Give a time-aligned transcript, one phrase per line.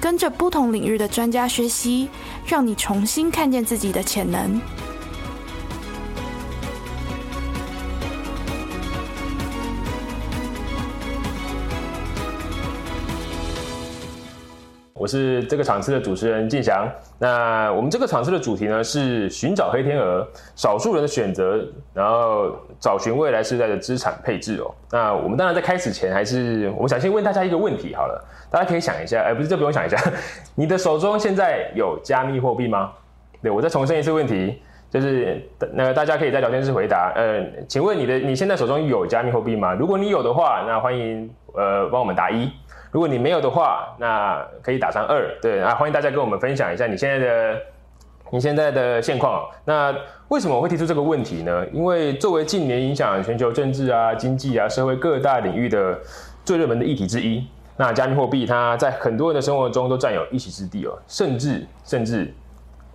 [0.00, 2.08] 跟着不同领域的专家学习，
[2.46, 4.60] 让你重新看见自己的潜能。
[14.98, 16.90] 我是这个场次的主持人静祥。
[17.18, 24.74] 那我们这个场次的主题呢是寻找黑天鹅，少数人的选择，然后找寻未来世代的资产配置哦。
[24.90, 29.96] 那我们当然在开始前，还是我想先问大家一个问题好了，大家可以想一下，哎，不是，这不用想一下，
[30.56, 32.90] 你的手中现在有加密货币吗？
[33.40, 35.40] 对我再重申一次问题，就是
[35.74, 37.12] 那大家可以在聊天室回答。
[37.14, 39.74] 呃，请问你的你现在手中有加密货币吗？
[39.74, 42.50] 如果你有的话，那欢迎呃帮我们答一。
[42.90, 45.28] 如果你没有的话，那可以打上二。
[45.42, 47.60] 对啊，欢迎大家跟我们分享一下你现在的
[48.30, 49.44] 你现在的现况。
[49.64, 49.94] 那
[50.28, 51.66] 为什么我会提出这个问题呢？
[51.72, 55.98] 因为作为近年影响全球政治啊、经济啊、社会各大领域的
[56.44, 60.98] 最热门的议题之一，那加密货币它在很多人的生活中都占有一席之地哦。
[61.06, 62.32] 甚至甚至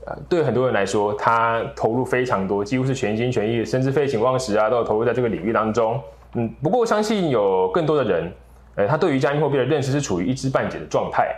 [0.06, 6.02] 呃，对很多人来说，它投入非常多，几乎是全心全意，甚至废寝忘食啊，都有投入在这个领域当中。
[6.34, 8.32] 嗯，不过我相信有更多的人。
[8.76, 11.36] 呃，他对于加密货币的认识是处于一知半解的状态。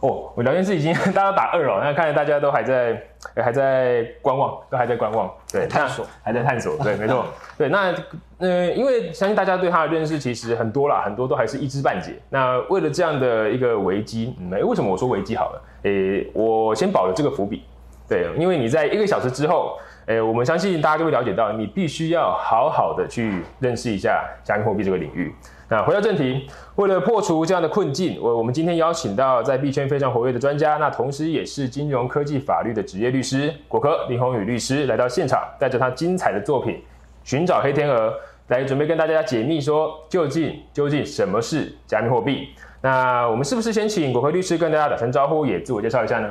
[0.00, 3.02] 哦，我聊天室已经 大家打二了，那看来大家都还在
[3.34, 7.24] 还在观望，都还在观望，对，探索，还在探索，对，没错，
[7.56, 7.94] 对，那
[8.38, 12.12] 呃，因为相信大家对他的认识其实很多啦，很多都还是一知半解。
[12.28, 15.62] 那为了这样的一个危机，嗯，为什么我说危机好了？
[15.84, 17.64] 诶，我先保了这个伏笔，
[18.06, 25.34] 对，因为你在一个小时之后，诶，我们相信大家就会了解到，你必须要好好的去认识一下加密货币这个领域。
[25.68, 36.74] 那回到正题，为了破除这样的困境，我我们今天邀请到在币圈非常活跃的专家，那同时也是金融科技法律的职业律师果壳林宏宇律师来到现场，带着他精彩的作品
[37.24, 38.10] 《寻找黑天鹅》
[38.46, 42.50] 来准备跟大家解密，说究竟究竟什么是加密货币？
[42.80, 46.30] 那我们是不是先请果壳律师跟大家打声招呼，也自我介绍一下呢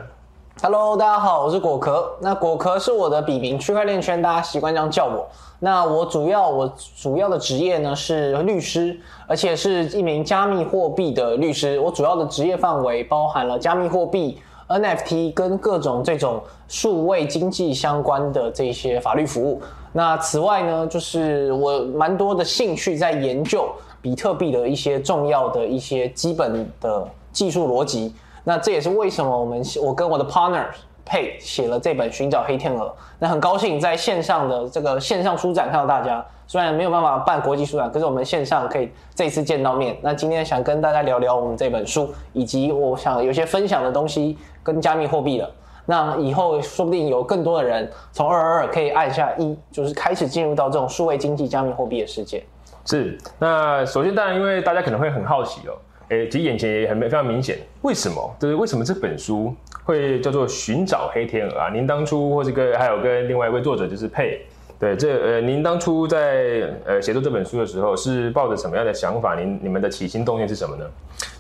[0.62, 2.16] ？Hello，大家好，我是果壳。
[2.22, 5.28] 那果壳是我的笔名，区块链圈大家习惯这样叫我。
[5.60, 11.78] 那我主要我主要的职业呢是律师，而且是一名加密货币的律师。
[11.82, 14.40] 我主要的职业范围包含了加密货币、
[14.70, 19.62] NFT 跟各种这种数位经济相关的这些法律服务。
[19.92, 23.68] 那此外呢，就是我蛮多的兴趣在研究
[24.02, 28.14] 比特币的一些重要的一些基本的技术逻辑。
[28.46, 30.68] 那这也是为什么我们我跟我的 partner。
[31.08, 32.88] 配写了这本《寻找黑天鹅》，
[33.20, 36.26] 那很高兴在线上的这个线上书展看到大家。
[36.48, 39.96] 虽然没有办法办国际书展，可是我们线上可以这次见到面。
[40.02, 45.48] 那今天想跟大家聊聊我们这本书，以及我想有些分享的东西跟加密货币的。
[45.86, 52.44] 那以后说不定有更多的人从二二二可以按下一，就是开始进入到这种数位经济、加密货币的世界。
[52.84, 53.16] 是。
[53.38, 55.78] 那首先，当然因为大家可能会很好奇哦。
[56.10, 58.36] 诶，其实眼前也很非常明显，为什么？
[58.40, 61.70] 就是为什么这本书会叫做寻找黑天鹅啊？
[61.74, 64.40] 您当初或者跟还有跟另外一位作者就是佩，
[64.80, 69.36] 对，这呃，您当初在呃写作这本书的时候是抱着什么样的想法？
[69.36, 70.86] 您你们的起心动念是什么呢？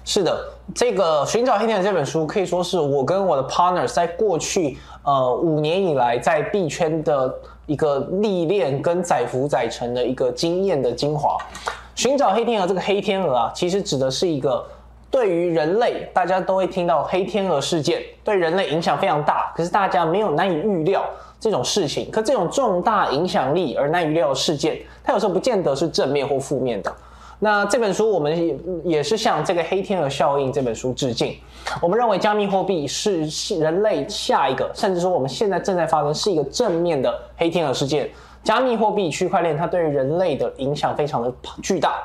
[0.03, 7.33] 是的，这个寻找黑天鹅这本书可以说是我跟我的 partner 在过去呃五年以来在币圈的
[7.67, 11.37] 一个历练跟载浮载沉的一个经验的精华。
[11.95, 14.63] 寻找黑天鹅，这个黑天鹅啊，其实指的是一个
[15.09, 21.05] 对于人类，大家都会听到黑天鹅事件，对人类影响非常大，可是大家没有难以预料
[21.39, 22.11] 这种事情。
[22.11, 26.93] 可这种重大影响力而难以预料的事件，它有时候不见得是正面或负面的。
[27.39, 31.37] 那这本书我们也也是向这个黑天鹅效应这本书致敬。
[31.81, 33.25] 我们认为加密货币是
[33.57, 38.09] 人类下一个，甚至说我们现在正在发生是一个正面的黑天鹅事件。
[38.45, 41.33] 加密货币、区块链，它对于人类的影响非常的
[41.63, 41.95] 巨大，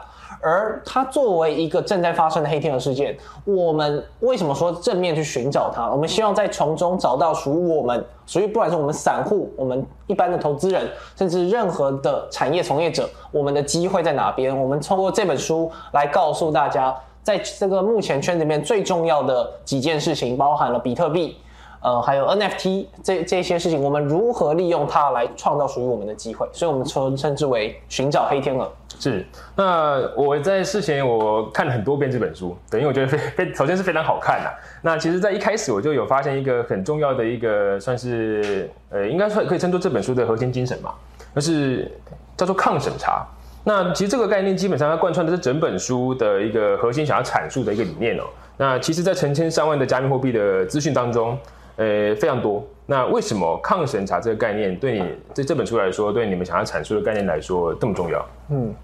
[0.40, 3.14] 而它作为一个正在发生的黑天鹅事件，
[3.44, 5.90] 我们为什么说正面去寻找它？
[5.90, 14.58] 我们希望在从中找到属于我们，属于不管是我们散户、我们一般的投资人，甚至任何的产业从业者，我们的机会在哪边？
[14.58, 21.36] 我们通过这本书来告诉大家，在这个目前圈子里面最重要的几件事情，包含了比特币。
[21.82, 26.46] 呃，还有 NFT 这这些事情，我们如何利用它来创造属于我们的机会？
[26.52, 28.70] 所以，我们称称之为寻找黑天鹅。
[28.98, 34.50] 是，那我在事前我看了很多遍这本书，对，因为我觉得非非首先是非常好看呐。
[34.82, 40.92] 那其实，在一开始我就有发现一个很重要的一个，算是呃，应该算可以称作这本书的核心精神嘛，
[41.34, 41.90] 就是
[42.36, 43.26] 叫做抗审查。
[43.64, 48.24] 那其实这个概念基本上它贯穿的是整本书的一个核心想要阐述的一个理念哦。
[48.58, 51.38] 那其实，在成千上万的加密货币的资讯当中，
[51.80, 52.62] 呃，非常多。
[52.84, 55.04] 那为什么抗审查这个概念对你
[55.34, 58.26] 对这本书来说，对你们想要阐述的概念来说这么重要？
[58.50, 58.74] 嗯。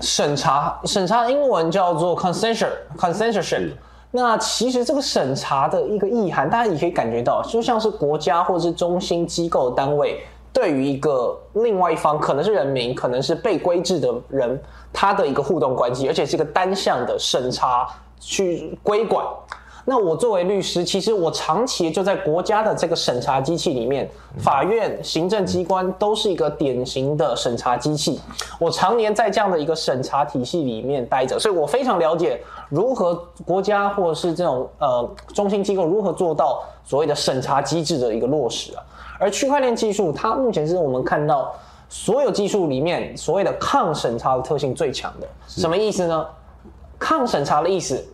[0.00, 3.72] 审查，审查英文叫做 consensus，consensus。
[4.10, 10.20] 那其实这个审查的一个意涵，大家也可以感觉到，就像是国家或者是中心机构单位
[10.52, 14.58] 对于一个另外一方，可能是人民，可能是被规制的人，
[14.94, 17.86] 他的一个互动关系，而且是一个单向的审查
[18.18, 19.22] 去规管。
[19.88, 28.20] 那我作为律师，其实我长期就在国家的这个审查机器里面，法院、行政机关都是一个典型的审查机器。
[28.58, 38.82] 我常年在这样的一个审查体系里面待着，所以我非常了解如何国家或者是这种呃中心机构如何做到所谓的审查机制的一个落实啊。
[39.20, 41.54] 而区块链技术，它目前是我们看到
[41.88, 45.28] 所有技术里面所谓的抗审查的特性最强的。
[45.46, 46.26] 什么意思呢？
[46.98, 48.04] 抗审查的意思。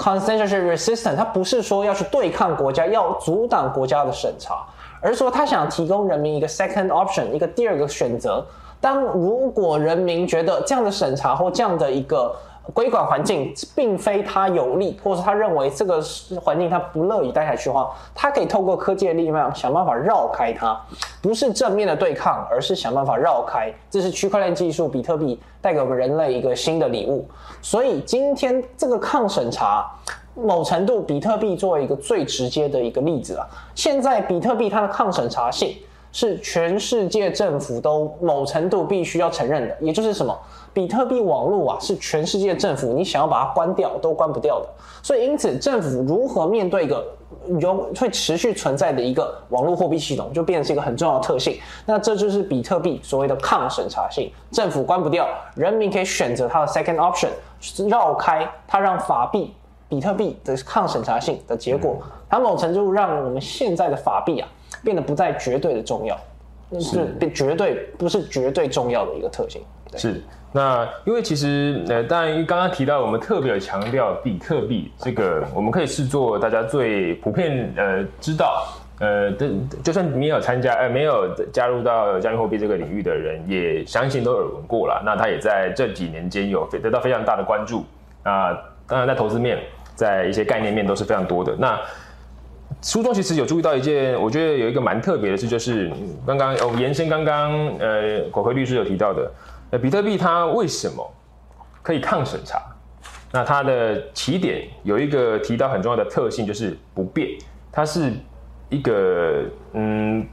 [0.00, 4.64] Consensus resistant，他不是说要去对抗国家，要阻挡国家的审查，
[5.02, 8.42] 而是说他想提供人民一个 second option，一个第二个选择。
[8.80, 12.34] 当如果人民觉得这样的审查或这样的一个
[12.72, 16.00] 规管环境并非他有利，或是他认为这个
[16.40, 20.80] 环境他不乐意待下去的话，他可以透过科技的力量想办法绕开它，
[21.20, 23.72] 不是正面的对抗，而是想办法绕开。
[23.90, 27.28] 这是区块链技术，比特币带给我们人类一个新的礼物。
[27.60, 29.90] 所以今天这个抗审查，
[30.34, 33.46] 某程度比特币作为一个最直接的一个例子啊。
[33.74, 35.76] 现在比特币它的抗审查性
[36.12, 40.36] 是全世界政府都某程度必须要承认的，也就是什么？
[40.72, 44.68] 比特币网络啊是全世界政府你想要把它关掉都关不掉的。
[45.02, 47.04] 所以因此政府如何面对一个
[47.58, 51.58] 永会持续存在的一个网络货币系统，就变成是一个很重要的特性。
[51.86, 57.28] 那这就是比特币所谓的抗审查性，政府关不掉，人民可以选择它的 second option。
[57.88, 59.52] 绕开它，让法币
[59.88, 61.98] 比特币的抗审查性的结果，
[62.28, 64.48] 它某程度让我们现在的法币啊
[64.82, 66.18] 变得不再绝对的重要，
[66.80, 69.62] 是变绝对不是绝对重要的一个特性。
[69.96, 70.22] 是
[70.52, 78.66] 那因为其实呃，当然刚刚提到我们特别强调比特币这个，我们可以视作大家最普遍呃知道
[79.00, 79.50] 呃的，
[79.82, 85.02] 就算没有参加呃没有加入到加密货币这个领域的人，也相信都耳闻过了。
[85.04, 87.84] 那他也在这几年间有得到非常大的关注
[88.22, 88.56] 啊。
[88.86, 89.58] 当然在投资面，
[89.94, 91.54] 在一些概念面都是非常多的。
[91.56, 91.80] 那
[92.82, 95.90] 书中其实有注意到一件，我觉得有一个蛮特别的事，就是
[96.26, 99.30] 刚刚哦延伸刚刚呃果辉律师有提到的。
[99.70, 101.08] 呃，比特币它为什么
[101.82, 102.60] 可以抗审查？
[103.30, 107.28] 那它的起点有一个提到很重要的特性，就是不变。
[107.70, 108.12] 它是
[108.68, 109.44] 一个
[109.74, 110.26] 嗯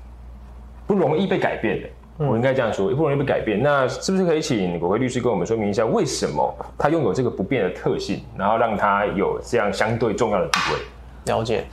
[0.88, 1.90] 不容易被改变的，
[2.26, 3.62] 我应该这样说，不容易被改变。
[3.62, 10.80] 那是不是可以请国辉律师跟我们说明一下，为什么它拥有这个不变的特性，然后让它有这样相对重要的地位？
[11.26, 11.66] 了解。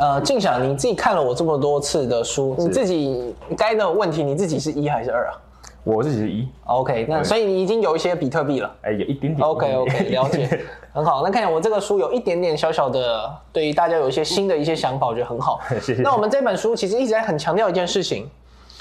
[0.00, 5.36] 呃，静想你自己看了我这么多次的书，你自己该的问题，你自己是一还是二啊？
[5.84, 10.60] 我自己是一，OK，那所以你已经有一些比特币了，哎，有一点点，OK OK， 了解，
[10.94, 11.22] 很好。
[11.22, 15.60] 那看见我这个书有一点点小小的，对于大家有一些新的一些想法，我觉得很好。
[15.80, 16.02] 谢谢。
[16.02, 18.26] 那我们这本书其实一直在很强调一件事情，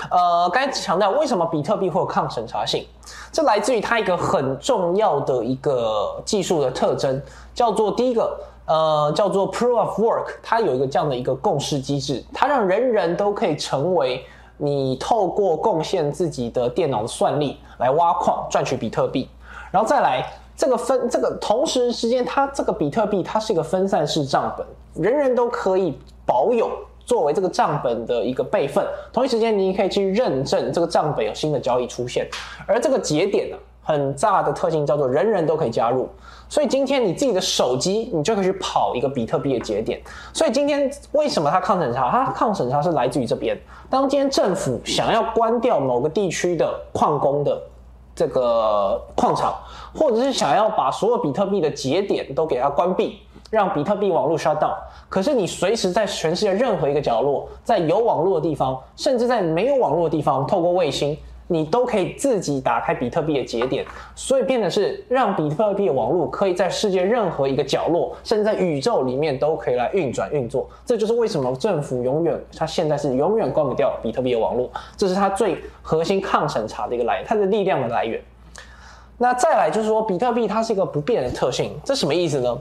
[0.09, 2.85] 呃，刚才强调为什么比特币会有抗审查性，
[3.31, 7.21] 这来自于它一个很重要的一个技术的特征，
[7.53, 8.37] 叫做第一个，
[8.69, 14.23] 呃，叫做 Proof of Work，它有一个这样的一个共识机制，它让人人都可以成为。
[14.61, 19.29] 你透过贡献自己的电脑的算力来挖矿赚取比特币，
[19.71, 20.21] 然后再来
[20.53, 24.67] 这个分这个同时之间，它这个比特币它是一个分散式账本，
[25.01, 26.69] 人人都可以保有
[27.05, 28.85] 作为这个账本的一个备份。
[29.13, 32.27] 同一时间，你可以去认证这个账本有新的交易出现，
[32.67, 36.09] 而这个节点呢，很大的特性叫做人人都可以加入。
[36.49, 40.01] 所以今天你自己的手机，你就可以去跑一个比特币的节点。
[40.33, 42.09] 所以今天为什么它抗审查？
[42.09, 43.55] 它抗审查是来自于这边。
[43.87, 47.61] 当今天政府想要关掉某个地区的矿工的
[48.15, 49.53] 这个矿场，
[49.93, 53.19] 或者是想要把所有比特币的节点都给它关闭，
[53.51, 54.73] 让比特币网络 shut down，
[55.07, 61.15] 可是你随时在全世界任何一个角落，在有网络的地方，甚至在没有网络的地方，透过卫星。
[61.51, 70.69] 你都可以自己打开比特币的节点，所以变的是让比特币的网络可以在世界任何一个角落，甚至在宇宙里面都可以来运转运作。
[70.85, 78.21] 这就是为什么政府永远，它现在是永远关不掉比特币的网络，这是它最核心抗审查的一个来源，它的力量的来源。
[79.17, 82.57] 那再来就是说，比特币它是一个不变的特性，这什么意思呢？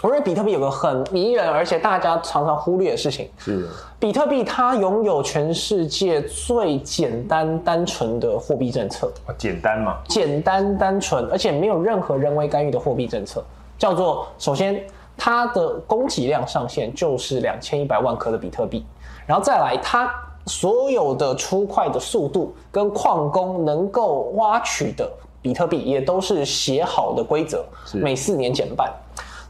[0.00, 3.68] 我认为比特币有个很迷人，而且大家常常忽略的事情，是。
[3.98, 9.96] 比特币它拥有全世界最简单单纯的货币政策，简单嘛？
[10.06, 13.42] 简单单纯，而且没有任何人为干预的货币政策，
[13.76, 14.80] 叫做首先
[15.16, 18.86] 它的供给量上限就是两千一百万颗的比特币，
[19.26, 20.08] 然后再来它
[20.46, 25.10] 所有的出块的速度跟矿工能够挖取的
[25.42, 27.64] 比特币也都是写好的规则，
[27.94, 28.88] 每四年减半。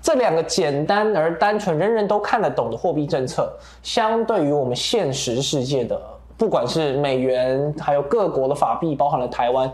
[0.01, 3.53] 这两个简单而单纯、人人都看得懂的货币政策，
[3.83, 6.01] 相对于我们现实世界的，
[6.37, 9.71] 不管是美元，还有各国的法币，包含了台湾，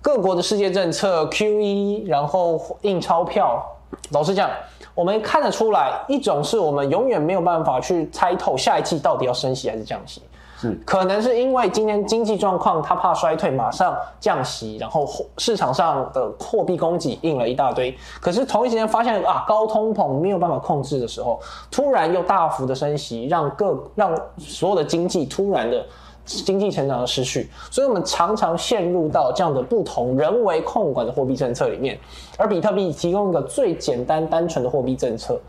[0.00, 3.64] 各国的世界政策 QE，然后印钞票，
[4.10, 4.50] 老实讲，
[4.94, 10.22] 我们看得出来，一种是我们永远没有办法去猜透下一季到底要升息还是降息。
[10.62, 15.04] 是可能是因为今年经济状况，他怕衰退，马上降息，然后
[15.38, 17.92] 市场上的货币供给印了一大堆。
[18.20, 25.84] 可是同一时间发现啊，高通膨没有办法控制的时候，突然又大幅的升息，让各让所有的经济突然的
[26.24, 27.50] 经济成长的失去。
[27.68, 31.98] 所以我们常常陷入到这样的不同人为控管的货币政策里面。
[32.38, 35.40] 而比特币提供一个最简单单纯的货币政策，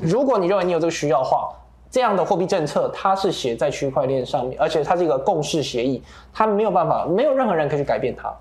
[0.00, 1.50] 如果你认为你有这个需要的话。
[1.92, 8.34] 这样的货币政策，它是写在区块链上面，而且它是一个共识协议，它没有办法，没有任何人可以去改变它。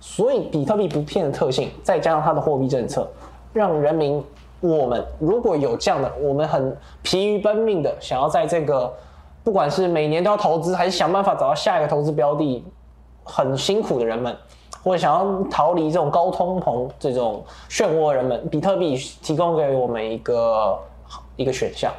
[0.00, 3.08] 所以，比特币不骗的特性，再加上它的货币政策，
[3.52, 4.20] 让人民
[4.60, 8.92] 我们如果有这样的，我们很疲于奔命的想要在这个，
[9.44, 12.64] 不管是每年都要投资，还是想办法找到下一个投资标的，
[13.22, 14.36] 很辛苦的人们，
[14.82, 20.78] 或者想要逃离这种高通膨这种漩涡的人们，比特币提供给我们一个
[21.36, 21.92] 一个选项。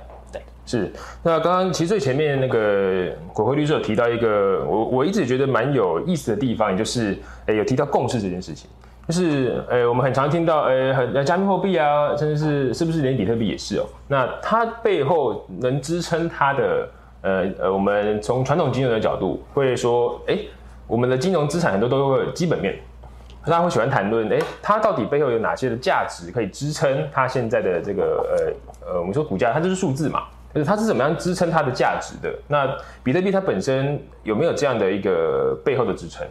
[0.68, 0.92] 是，
[1.24, 8.70] 那刚刚其实最前面那个国会律师有提到一个，我我一直觉得蛮有意思的地方，也就是诶有提到共识这件事情，
[9.08, 16.90] 就是诶我们很常听到诶很加密货币啊，甚至是是不是连比特币也是哦，那它背后能支撑它的
[17.22, 20.38] 呃呃，我们从传统金融的角度会说，哎，
[20.86, 22.78] 我们的金融资产很多都会有基本面，
[23.46, 28.04] 大家会喜欢谈论，哎，它到底背后有哪些的价值可以支撑它现在的这个
[28.84, 30.24] 呃呃，我们说股价，它就是数字嘛。
[30.58, 32.34] 就是它是怎么样支撑它的价值的？
[32.48, 32.68] 那
[33.04, 36.26] 比特币它本身有没有这样的一个背后的支撑？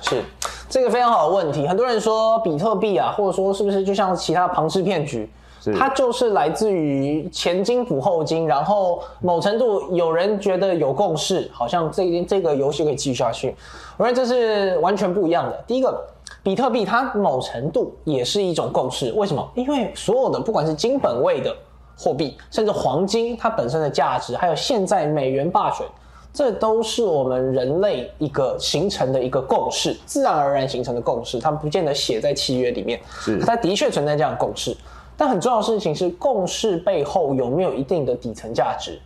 [0.00, 0.22] 是
[0.68, 1.66] 这个非常好的问题。
[1.66, 5.28] 很多人说比特币啊，或者说是不是就像其他庞氏骗局，
[5.76, 13.56] 它就是来自于前金补后金，然后某程度有人觉得有共识，好像这这个游戏可以继续下去。
[13.96, 15.64] 我认为这是完全不一样的。
[15.66, 16.00] 第一个，
[16.44, 19.10] 比特币它某程度也是一种共识。
[19.14, 19.50] 为什么？
[19.56, 21.52] 因为所有的不管是金本位的。
[21.96, 25.86] 货币，甚至黄金，它本身的价值，还有现在美元霸权，
[26.32, 31.38] 这都是我们人类一个形成的一个共识，自然而然形成的共识。
[31.38, 34.76] 它不见得写在契约里面，是它的确存在这样的共识。
[35.16, 38.98] 但很重要的事情是，共识背后有没有一定的底层价值？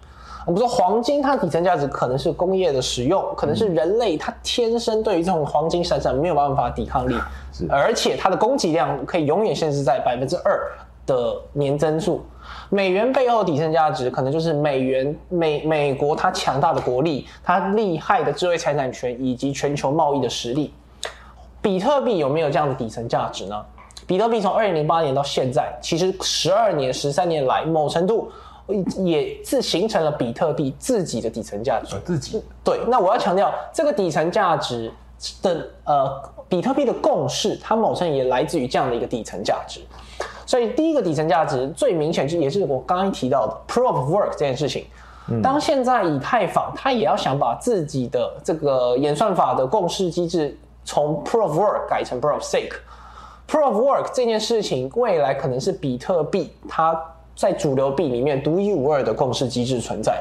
[0.47, 7.15] 我们说黄金，它底层价值可能是工业的使用，可能是人类它天生对于这种黄金闪闪没有办法抵抗力，
[7.69, 10.73] 而且它的供给量可以永远限制在百分之二
[11.05, 12.25] 的年增速。
[12.71, 20.73] 美元背后底层价值，可能就是美元美美国它强大的国力，它厉害的智慧财产权以及全球贸易的实力。
[21.61, 23.65] 比特币有没有这样的底层价值呢？
[24.07, 28.31] 比特币从二零零八年到现在，其实十二年、十三年来，某程度
[28.99, 31.97] 也是形成了比特币自己的底层价值。
[32.05, 32.79] 自己对。
[32.87, 34.91] 那我要强调，这个底层价值
[35.43, 39.81] 的呃，比特币的共识，它某程度也来自于这样的一个底层价值。
[40.49, 44.87] 所以第一个底层价值最明显，就也是我刚刚提到的 proof of work 这件事情。
[45.43, 56.99] 当现在以太坊它也要想把自己的这个演算法的共识机制从 proof of work 改成 proof of stake，proof of work 这件事情未来可能是比特币它
[57.37, 60.19] 在主流币里面独一无二的共识机制存在，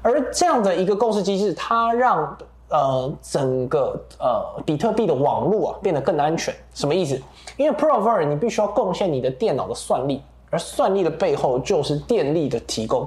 [0.00, 6.54] 而这样的一个共识机制，它让呃整个呃比特币的网络啊变得更安全。
[6.72, 7.20] 什么意思？
[7.56, 13.06] 因为 Prover 你必须要贡献你的电脑的算力，而算力的背后就是电力的提供。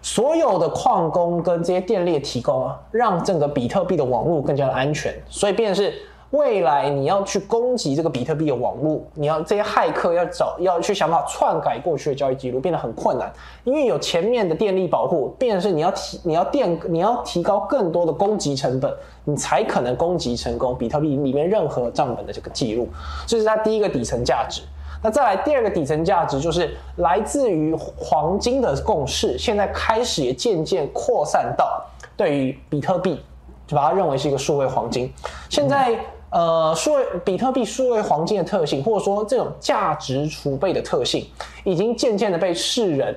[0.00, 5.12] 所有的矿工跟这些电力的提供啊，让整个比特币的网络更加的安全。
[5.28, 5.92] 所以，便是
[6.30, 13.32] 未来你要去攻击这个比特币的网络，你要这些骇客要找要去想办法篡改过去的交易记录，变得很困难。
[13.64, 18.92] 因为有前面的电力保护，变的是你要提你要电你要提高更多的攻击成本。
[19.24, 22.88] 你才可能攻击成功比特币里面任何账本的这个记录，
[23.26, 24.62] 这是它第一个底层价值。
[25.02, 31.84] 那再来第二个底层价值，就是来自于黄金的共识，现在开始也渐渐扩散到
[32.16, 33.20] 对于比特币，
[33.66, 35.12] 就把它认为是一个数位黄金。
[35.50, 35.94] 现在
[36.30, 41.26] 呃，数位比特币数位黄金的特性，或者说这种价值储备的特性，
[41.64, 43.16] 已经渐渐的被世人，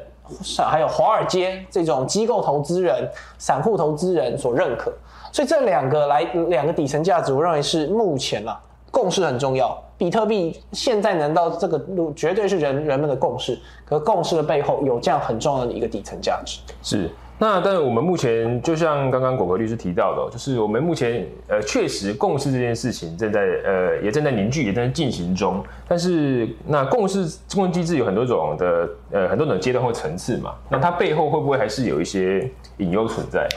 [0.58, 4.94] 还有华尔街这种机构投资人、散户投资人所认可。
[5.34, 8.60] 所以这两个来两个底层价值，我认为是目前啊
[8.92, 9.78] 共识很重要。
[9.98, 13.60] 比特币现在能到这个路，绝对是人人们的共识。
[13.86, 16.60] 可共识的背后有这样很重要的一个底层价值。
[16.82, 17.10] 是。
[17.44, 25.60] 那但是我们目前就像刚刚果果律师提到的，就是我们目前呃确实共识这件事情正在呃也正在凝聚，也正在进行中。
[25.88, 33.50] 但是那共识共识机制有很多种的呃很多种阶段或层次嘛，那它背后会不会还是有一些隐忧存在？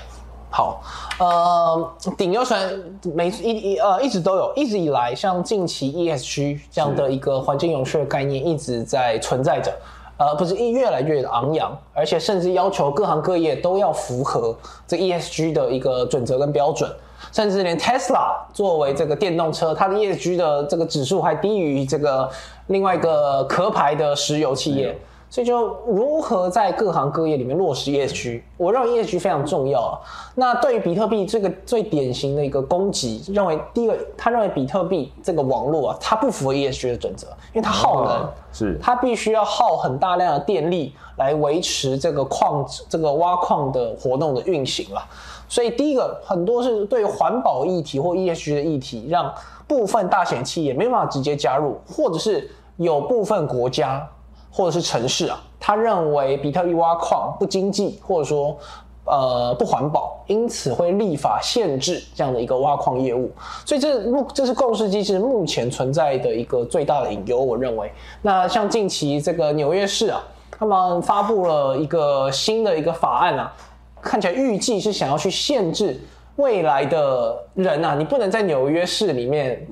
[0.49, 0.81] 好，
[1.19, 2.73] 呃，顶优船
[3.15, 9.71] 每一一呃一直都有，一直以来像近期 ESG 这样的一个环境永续的概念一直在存在着。
[10.17, 14.57] 而，不是越越来越昂扬，而且甚至要求各行各业都要符合
[14.87, 16.89] 这 ESG 的一个准则跟标准，
[17.33, 22.31] 甚至连 Tesla 作为这个电动车，它的 ESG 的这个指数还低于这个
[22.69, 24.97] 另外一个壳牌的石油企业。
[25.35, 29.99] 所以就如何在各行各业里面落实 ESG，我认为 ESG 非常重要啊。
[30.37, 45.05] 那对于比特币这个最典型的一个攻击，认为第一个，他认为比特币这个网络啊，它不符合 ESG 的准则，因为它耗能，是它必须要耗很大量的电力来维持这个矿这个挖矿的活动的运行了。
[45.49, 49.35] 所以第一个，很多是对环保议题或 ESG 的议题，让
[49.67, 54.09] 部分大型企业没办法直接加入，或者是有部分国家。
[54.57, 58.57] 或者是城市啊，他认为比特币挖矿不经济，或者说
[59.05, 63.29] 呃不环保，因此会立法限制这样的一个挖矿业务。
[63.67, 67.41] 所以这目这是共识机制目前存在的一个最大的隐忧。
[67.41, 67.91] 我认为，
[68.23, 70.23] 那像近期这个纽约市啊，
[70.57, 73.53] 他们发布了一个新的一个法案啊，
[74.01, 76.01] 看起来预计是想要去限制
[76.37, 79.67] 未来的人啊，你不能在纽约市里面。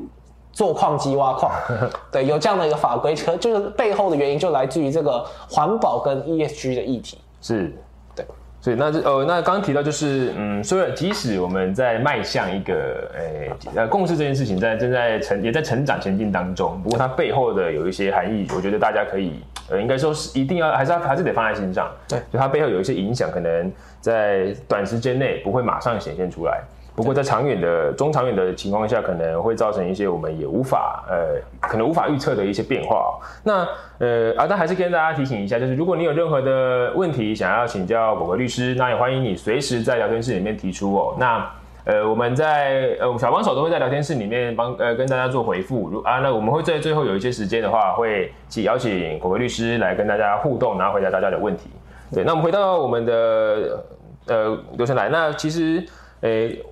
[0.53, 1.51] 做矿机挖矿，
[2.13, 7.19] 对，有这样的一个法规，可就是背后的原因就来自于这个环保跟 ESG 的议题。
[7.41, 7.73] 是，
[8.15, 8.25] 对，
[8.61, 12.75] 所以那这呃，那刚刚提到就是，嗯，所以即使我们在迈向一个，
[13.15, 21.91] 诶，呃，共识这件事情在正在成也在成长前进当中，不过它背后的有一些含义，我觉得大家可以，呃，应该说是一定要还是要还是得放在心上。
[22.07, 26.63] 对，就它背后有一些影响，可能在短时间内不会马上显现出来。
[26.95, 33.19] 不过，在长远的、中长远的情况下，可能会造成一些我们也无法呃，可能无法预测的一些变化。
[33.43, 33.67] 那
[33.99, 41.17] 呃，啊，但还是跟大家提醒一下，就是如果你有任何的问题想要请教果果律师，那也欢迎你随时在聊天室里面提出哦。
[41.19, 41.51] 那
[41.85, 45.89] 呃，我们在呃小帮手都会在聊天室里面帮呃跟大家做回复。
[45.89, 51.71] 如啊，那我们会在最后有一些时间的话，会请邀请果果律师来跟大家互动，然后回答大家的问题。
[52.13, 53.83] 对，那我们回到我们的
[54.27, 55.83] 呃流程来，那其实
[56.21, 56.63] 诶。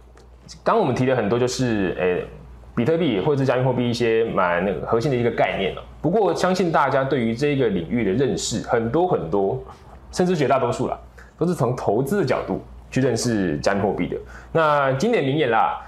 [0.63, 2.25] 刚我们提了很多，就是诶，
[2.75, 5.83] 比特币或者是加密货币一些蛮那个核心的一个概念了。
[6.03, 9.63] 不过，相信大家对于这个领域的认识很多很多，
[10.11, 10.99] 甚至绝大多数啦，
[11.39, 12.61] 都是从投资的角度
[12.91, 14.17] 去认识加密货币的。
[14.53, 15.81] 那经典名言啦，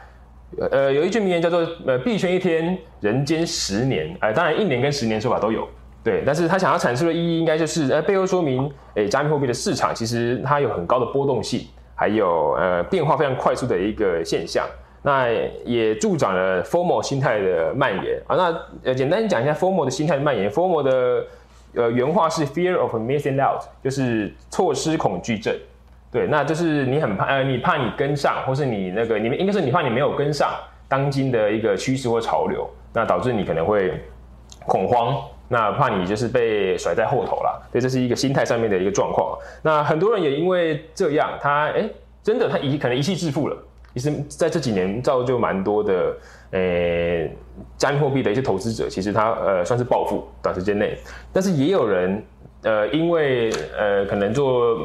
[0.71, 4.15] 呃，有一句名言叫做“呃，币圈一天，人间十年”。
[4.21, 5.67] 哎，当然一年跟十年说法都有，
[6.05, 6.23] 对。
[6.27, 11.67] 但是他想要阐述的意义，应该就是呃，背后说明，诶，加密货币的市场其实它有很高的波动性。
[12.03, 14.67] 还有呃变化非常快速的一个现象，
[15.03, 15.29] 那
[15.65, 18.35] 也助长了 formal 心态的蔓延啊。
[18.35, 21.25] 那呃简单讲一下 formal 的心态的蔓延，formal 的
[21.77, 25.55] 呃原话是 fear of missing out，就是错失恐惧症。
[26.11, 30.51] 对，那就是你很怕呃你怕你跟上，或是你那个你们应该是你怕你没有跟上
[30.89, 33.95] 当今的一个趋势或潮流，那导致你可能会
[34.67, 35.23] 恐慌。
[35.53, 39.39] 那怕你就是被甩在后头了，对，这是一个心态上面的一个状况。
[39.61, 41.87] 那很多人也因为这样，他哎，
[42.23, 43.57] 真的他一可能一气致富了。
[43.93, 46.17] 其实在这几年造就蛮多的，
[46.53, 47.29] 呃，
[47.77, 50.97] 加密货币的一些投资者，其实他呃算是暴富，短时间内。
[51.35, 52.25] 但是也有人
[52.63, 54.79] 呃因为呃可能做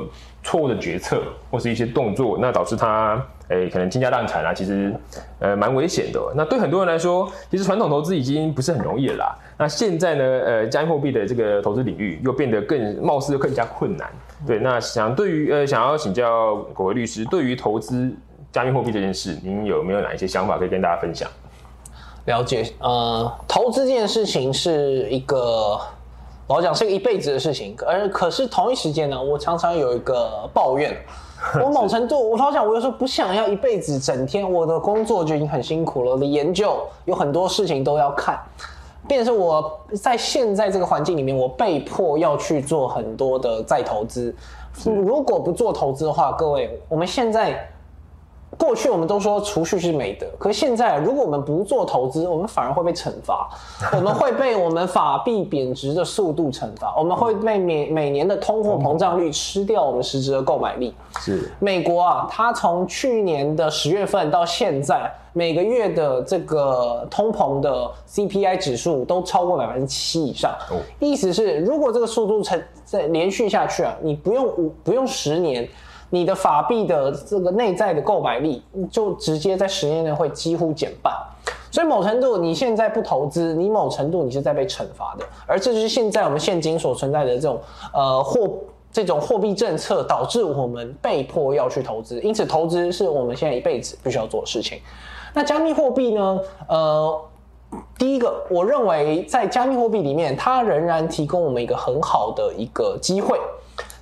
[0.44, 3.26] 错误的决策或是一些动作，那导致他。
[3.50, 4.94] 诶，可能倾家荡产啊，其实，
[5.40, 6.20] 呃，蛮危险的。
[6.36, 9.36] 那对很多人来说，其实传统投资已经不是很容易了啦。
[9.58, 14.10] 那现在呢，呃，加密货币的这个投资领域又变得更貌似又更加困难。
[14.46, 18.14] 对，那想对于呃，想要请教国威律师，对于投资
[18.52, 21.30] 加密货币这件事，您有没有哪一些想法可以跟大家分享？
[22.26, 25.80] 了解，呃，投资这件事情是一个，
[26.46, 30.94] 我讲是一个一辈子的事情，而可是同一时间呢，我常常有一个抱怨。
[31.64, 38.40] 我 某程度，我好想，我有时候不想要一辈子整天，我的工作就已经很辛苦了，我的研究有很多事情都要看，
[39.08, 44.34] 变成我在现在这个环境里面，我被迫要去做很多的再投资。
[44.86, 47.68] 如果不做投资的话，各位，我们现在
[48.58, 53.50] 过去我们都说储蓄是美德，可是现在如果我们不做投资，我们反而会被惩罚，
[53.94, 60.96] 我们会被我们法币贬值的速度惩罚，我们会被每每年的通货膨胀率吃掉我们实质的购买力。
[61.20, 70.52] 是美国啊，它从去年的十月份到现在，每个月的这个通膨的 CPI 指数都超过百分之七以上。
[70.72, 75.68] 哦意思是，如果这个速度成在连续下去啊，你不用五不用十年，
[76.10, 81.14] 你的法币的这个内在的购买力就直接在十年内会几乎减半。
[81.70, 87.60] 所以某程度你现在不投资，你某程度你是在被惩罚的，而这就是现在我们现今所存在的这种
[87.94, 88.50] 呃货
[88.92, 94.80] 这种货币政策导致我们被迫要去投资，因此投资是我们现在一辈子必须要做的事情。
[95.34, 96.40] 那加密货币呢？
[96.68, 97.22] 呃，
[98.00, 103.38] 第一个，我认为在加密货币里面，它仍然提供我们一个很好的一个机会。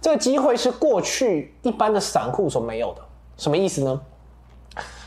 [0.06, 3.02] 这个机会是过去一般的散户所没有的。
[3.38, 4.00] 什么意思呢？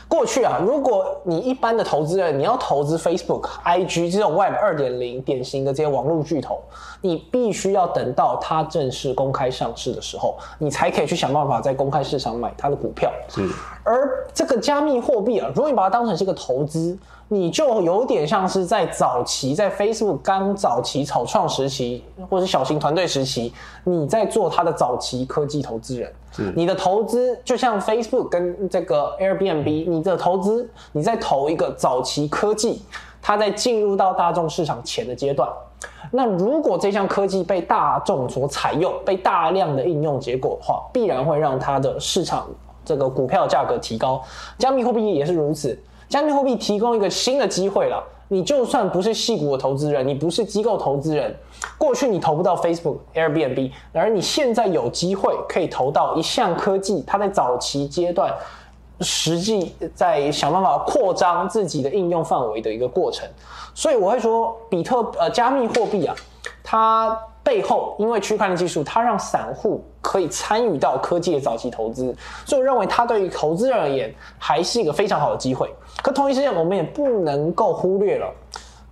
[0.09, 6.61] 过去啊，如果你一般的投资人，你要投资 Facebook、IG 这种 Web 二点零典型的这些网络巨头，
[7.01, 13.11] 你必须要等到它正式公开上市的时候，你才可以去想办法在公开市场买它的股票。
[13.27, 13.47] 是
[13.83, 26.11] 而这个加密货币啊，如果你把它当成是一个投资，你就有点像是在早期在 Facebook 刚早期草创时期，或是小型团队时期，你在做它的早期科技投资人。
[26.31, 32.83] 是你的投资就像 Facebook 跟这个 Airbnb，你的投资你在投一个早期科技，
[33.21, 35.49] 它在进入到大众市场前的阶段。
[36.11, 42.47] 那如果这项科技被大众所采用，被大量的应用结果的话，必然会让它的市场
[42.83, 44.21] 这个股票价格提高。
[44.57, 48.03] 加密货币也是如此，加密货币提供一个新的机会了。
[48.31, 51.35] 你就算不是细股的投资人，你不是机构投资人，
[51.79, 58.31] 过去你投不到 Facebook、Airbnb，而你现在有机会可以投到一项科技，它在早期阶段
[59.01, 63.27] 实际在想办法扩张自己的应用范围的一个过程。
[63.73, 66.15] 所以我会说，比特呃加密货币啊，
[66.63, 75.73] 它背后因为区块链技术，它让散户可以参与到科技的早期投资，所以我认为它对于投资人而言还是一个非常好的机会。
[76.01, 78.29] 可同一时间，我们也不能够忽略了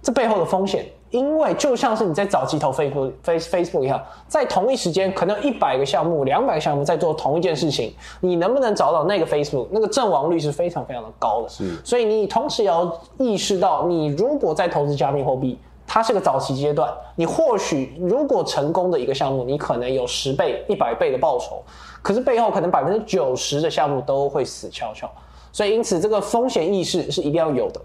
[0.02, 0.86] 这背后的风险，
[1.18, 11.50] 因为就像是你在早期投 Facebook、Face Facebook 一样，在同一时间可能一百个项目、两百个项目在做同一件事情，你能不能找到那个 Facebook，那个阵亡率是非常非常的高的。
[11.50, 21.64] 是所以你同时也要意识到，你如果在投资加密货币，它是个早期阶段，你或许如果成功的一个项目，你可能有十倍、一百倍的报酬，
[22.04, 25.10] 可是背后可能百分之九十的项目都会死翘翘。
[25.52, 27.82] 所以因此这个风险意识是一定要有的。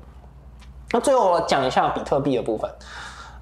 [0.91, 2.71] 那最后我讲一下比特币的部分。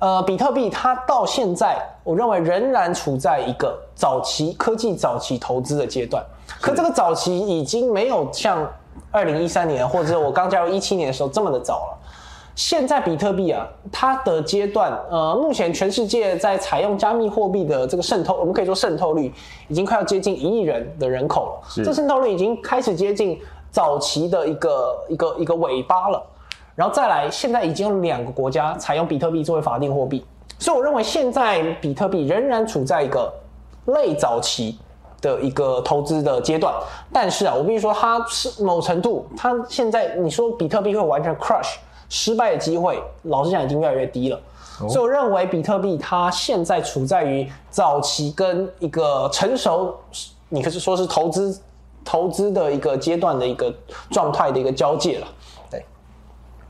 [0.01, 6.25] 呃，比特币它到现在，我认为仍然处在一个早期科技早期投资的阶段。
[6.61, 8.67] 可这个早期已经没有像
[9.11, 11.99] 二零一三年或者我刚加入一七年的时候这么的早了。
[12.57, 19.33] 现在比特币啊，它的阶段，呃，目前全世界在采用加密货币的这个渗透，我们可以说渗透率
[19.69, 21.69] 已经快要接近一亿人的人口了。
[21.69, 26.23] 是这渗透率已经开始接近早期的一个一个一个尾巴了。
[26.75, 30.25] 然后再来，现在已经有两个国家采用比特币作为法定货币，
[30.59, 33.33] 所以我认为现在比特币仍然处在一个
[33.87, 34.79] 类早期
[35.21, 36.73] 的一个投资的阶段。
[37.13, 41.75] 但是啊，我必须说，它是某程度，它现在你说比特币会完全 crush
[42.09, 44.41] 失败的机会，老实讲已经越来越低了。
[44.89, 49.95] 所以我认为比特币它现在处在于早期跟一个成熟，
[50.49, 51.61] 你可以说是投资
[52.03, 53.71] 投资的一个阶段的一个
[54.11, 55.27] 状态的一个交界了。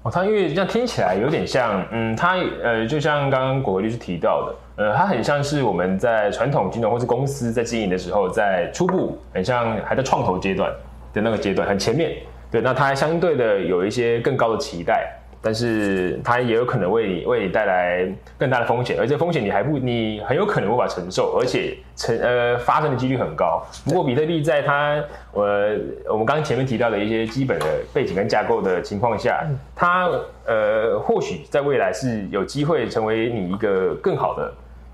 [0.02, 10.72] 哦，它因为这样听起来有点像，嗯，它呃，就像刚刚果果律师提到的，呃，它很像是我们在传统金融或是公司在经营的时候，在初步很像还在创投阶段
[11.12, 12.16] 的那个阶段，很前面。
[12.50, 15.06] 对，那它相对的有一些更高的期待，
[15.42, 18.06] 但是它也有可能为你为你带来
[18.38, 23.62] 更大的风险，而这风险你还不你很有可能无法承受，而且成呃发生的几率很高。
[23.84, 25.76] 不过比特币在它呃
[26.08, 30.08] 我们刚刚前面提到的一些基本的背景跟架构的情况下，它
[30.46, 34.52] 呃或许在未来是有机会成为你一个更好的。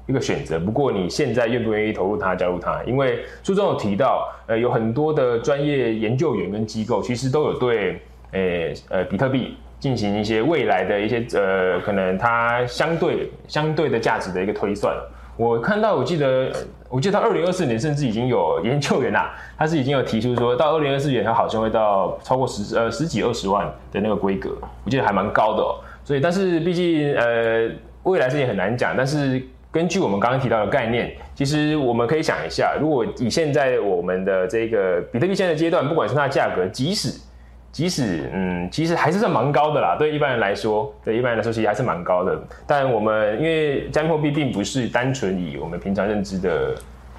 [0.08, 2.80] 一个选择，不过你现在愿不愿意投入它、加入它？
[2.84, 8.40] 因为书中有提到，呃，有很多的专业研究员跟机构，其实都有对，呃
[8.88, 14.94] 呃，比特币进行一些未来的一些呃，可能它相对相对的价值的一个推算。
[15.36, 16.50] 我看到，我记得，
[16.88, 24.50] 我记得到二零二四年，甚至已经有研究员呐、 他是已经有提出说，到二零二四年，它好像会到超过十呃十几二十万的那个规格，
[24.84, 25.76] 我记得还蛮高的哦。
[26.04, 27.70] 所以，但是毕竟呃，
[28.04, 29.42] 未来事情很难讲，但是。
[29.72, 37.10] 根据我们刚刚提到的概念，其实我们可以想一下，如果以现在我们的这个比特币现在的阶段，不管是它的价格，即使
[37.76, 39.96] 即使嗯，其实还是算蛮高的啦。
[39.98, 42.42] 对一般人来说，对一般人来说其实还是蛮高的。
[42.66, 46.74] 但我们因为加密货币并不是单纯以我们平常认知的，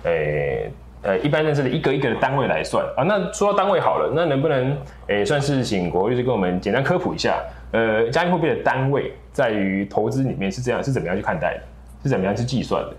[0.06, 0.72] 诶
[1.04, 3.04] 呃一般认知的一个一个的单位来算啊。
[3.04, 4.76] 那说到单位好了，那能不能
[5.10, 7.40] 诶算是请国律师跟我们简单科普一下？
[7.72, 11.62] 呃，加密货币的单位在于投资里面是这样是怎么样去看待的？
[12.02, 12.96] 是怎么样去计算的？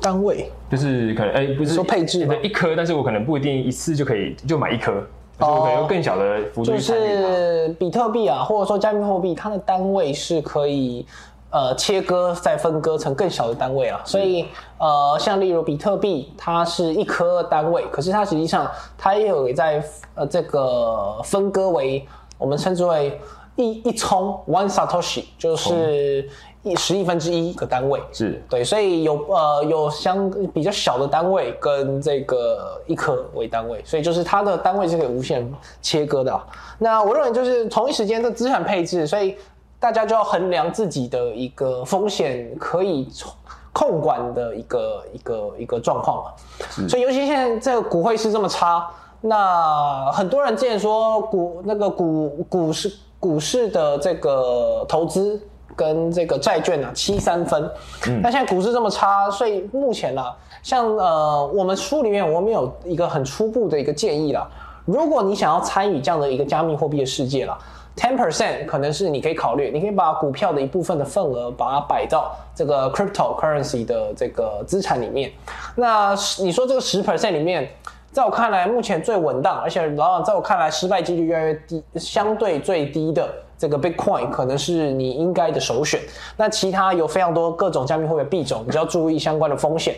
[0.00, 5.04] 单位就是可能哎、不是说配置吗对一颗，但是我可能不一定一次就可以就买一颗，
[5.38, 7.28] 就是我可能用更小的幅度就去参与它。
[7.30, 11.06] 是比特币啊，或者说加密货币，它的单位是可以
[11.50, 14.00] 呃切割再分割成更小的单位啊。
[14.04, 14.46] 所以
[14.78, 19.82] 呃，像例如比特币，它是一颗单位，可是它实际上它也有在
[20.14, 22.06] 呃这个分割为
[22.38, 23.20] 我们称之为
[23.56, 28.02] 一一冲 one satoshi，就是一十亿分之一个单位。
[28.12, 35.48] 是对，所以有呃有相比较小的单位跟这个一颗为单位，所以就是它的单位是可以无限
[35.80, 36.44] 切割的、啊。
[36.78, 39.36] 那我认为就是同一时间的资产配置，所以
[39.78, 43.08] 大家就要衡量自己的一个风险可以
[43.72, 46.30] 控管的一个一个一个状况嘛。
[46.88, 48.88] 所以尤其现在这个股汇是这么差，
[49.20, 55.40] 那很多人之前说股那个股股市股市的这个投资
[55.76, 57.70] 跟这个债券啊七三分，
[58.08, 64.48] 嗯那现在股市这么差，所以目前啊、像呃我们书里面我们有一个很初步的一个建议啦，
[64.84, 67.56] 如果你想要参与这样的一个加密货币的世界啦。
[67.98, 75.32] Ten percent 可能是你可以考虑，你可以把股票的一部分的份额把它摆到这个 cryptocurrency 的这个资产里面。
[75.74, 77.66] 那你说这个十 percent 里面，
[78.12, 83.26] 在我看来目前最稳当，而且往往在我看来失败几率越来越低，相对最低的
[83.58, 86.00] 这个 Bitcoin 可能是你应该的首选。
[86.36, 89.94] 那其他有非常多各种加密货币币种，你就要注意相关的风险。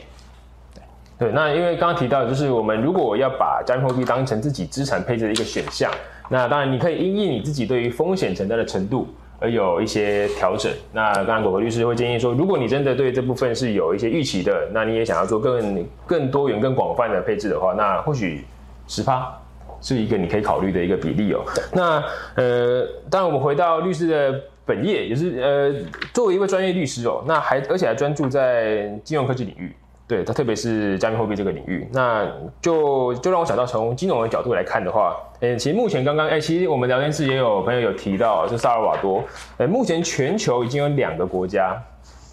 [1.19, 5.91] 对，那因为刚刚提到，就是我们如果要把加密货币当成自己资产配置的一个选项，
[6.29, 9.09] 那当然你可以因应你自己对于风险承担的程度
[9.41, 10.71] 而有一些调整。
[10.93, 18.45] 那刚刚果果律师会建议说，如果你真的对这部分是有一些预期的，那你也想要做更更多元、更广泛的配置的话，那或许
[18.87, 19.37] 十趴
[19.81, 21.45] 是一个你可以考虑的一个比例哦。
[21.73, 22.03] 那
[22.35, 25.75] 呃，当然我们回到律师的本业，也是呃，
[26.13, 29.75] 作为一位专业律师哦，那还而且还专注在金融科技领域。
[30.07, 32.27] 对，它特别是加密货币这个领域，那
[32.63, 39.23] 就就让我想到从金融的角度来看的话，诶，其实目前刚刚，诶，其实我们聊天室也有朋友有提到，就萨尔瓦多，
[39.59, 41.79] 诶，目前全球已经有两个国家，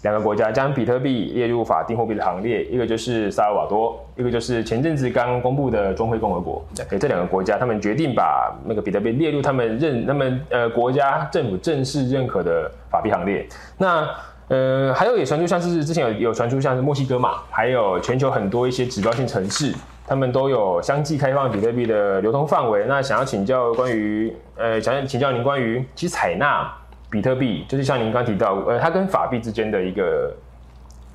[0.06, 6.64] 两个国家将比特币列入法定货币的行列，一个就是萨尔瓦多，一个就是前阵子刚公布的中非共和国。
[6.88, 13.44] 对，这两个国家，他们决定把那个比特币列入他们认他们呃国家政府正式认可的法币行列。
[13.76, 14.08] 那
[14.46, 19.74] 呃，还有也传出像是之前有有传出像是墨西哥嘛，还有全球很多一些指标性城市，
[20.06, 22.84] 他们都有相继开放比特币的流通范围。
[22.86, 26.72] 那想要请教关于呃，想要请教您关于其实采纳
[27.10, 30.34] 比特币，就是像您刚提到，呃，它跟法币之间的一个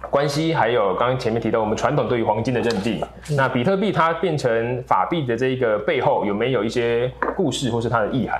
[0.10, 3.04] 关系，还有刚刚前面提到我们传统对于黄金的认定，
[3.36, 8.40] 那比特币它变成法币的这一个背后有没有一些故事或是它的意涵？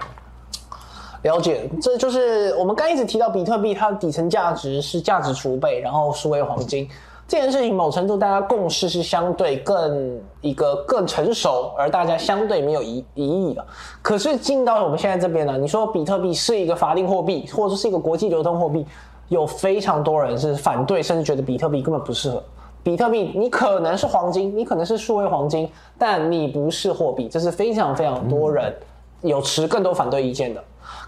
[1.24, 6.90] 了解，这就是我们刚一直提到比特币，它的底层价值是价值储备，然后数位黄金
[7.32, 13.66] 这件事情，某程度大家共识是相对更一个更成熟，而大家相对没有疑疑义的。
[14.02, 18.86] 可是进到我们现在这边呢，你说比特币是一个法定货币，或者是一个国际流通货币，
[19.30, 22.44] 有非常多人是反对，甚至觉得比特币根本不适合。
[22.84, 28.76] 比特币，你可能是黄金，你可能是数位黄金，但你不是货币，这是非常非常多人
[29.22, 30.62] 有持更多反对意见的。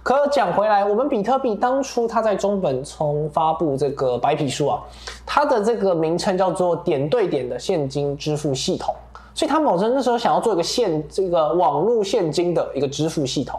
[0.03, 4.83] 可讲回来，我们比特币当初它在中本聪发布这个白皮书啊，
[5.25, 8.93] 它的这个名称叫做点对点的现金支付系统，
[9.33, 13.57] 所以它某程那时候想要做一个现这个网络现金的一个支付系统，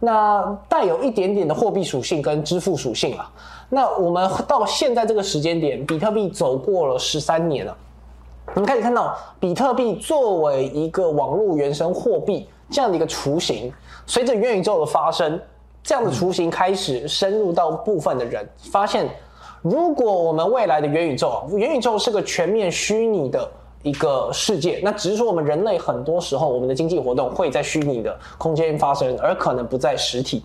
[0.00, 3.30] 那带有一点点的货币属性跟支付属性啊。
[3.68, 7.76] 那我们到现在这个时间点，比特币走过了十三年了。
[8.54, 13.70] 我们可以看到比特币作为一个网络原生货币这样的一个雏形，
[14.06, 15.38] 随着元宇宙的发生，
[15.86, 19.08] 这样的雏形开始深入到部分的人，发现
[19.62, 23.48] 如果我们未来的元宇宙啊，元宇宙是个全面虚拟的
[23.84, 30.42] 一个世界，那只是说我们人类很多时候我们的经济活动会在虚拟的空间发生，而可能不在实体。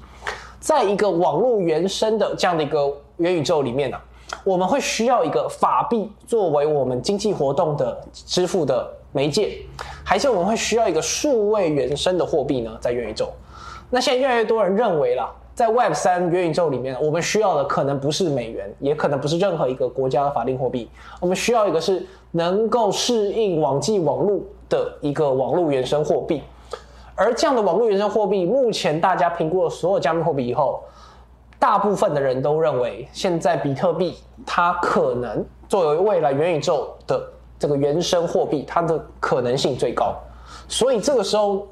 [0.60, 3.98] 在一个网络原生的这样的一个元宇宙里面呢、
[4.44, 9.58] 我们会需要一个法币作为我们经济活动的支付的媒介，
[10.04, 12.78] 还是我们会需要一个数位原生的货币呢？
[12.80, 13.34] 在元宇宙，
[13.94, 26.42] 那现在越来越多人认为啦，在 Web 三元宇宙里面，我们需要的可能不是美元，也可能不是任何一个国家的法定货币，我们需要一个是能够适应网际网络的一个网络原生货币。
[27.16, 30.82] 而这样的网络原生货币，目前大家评估了所有加密货币以后，
[31.60, 37.22] 大部分的人都认为，现在比特币它可能作为未来元宇宙的
[37.60, 40.16] 这个原生货币，它的可能性最高。
[40.70, 41.68] 所以这个时候，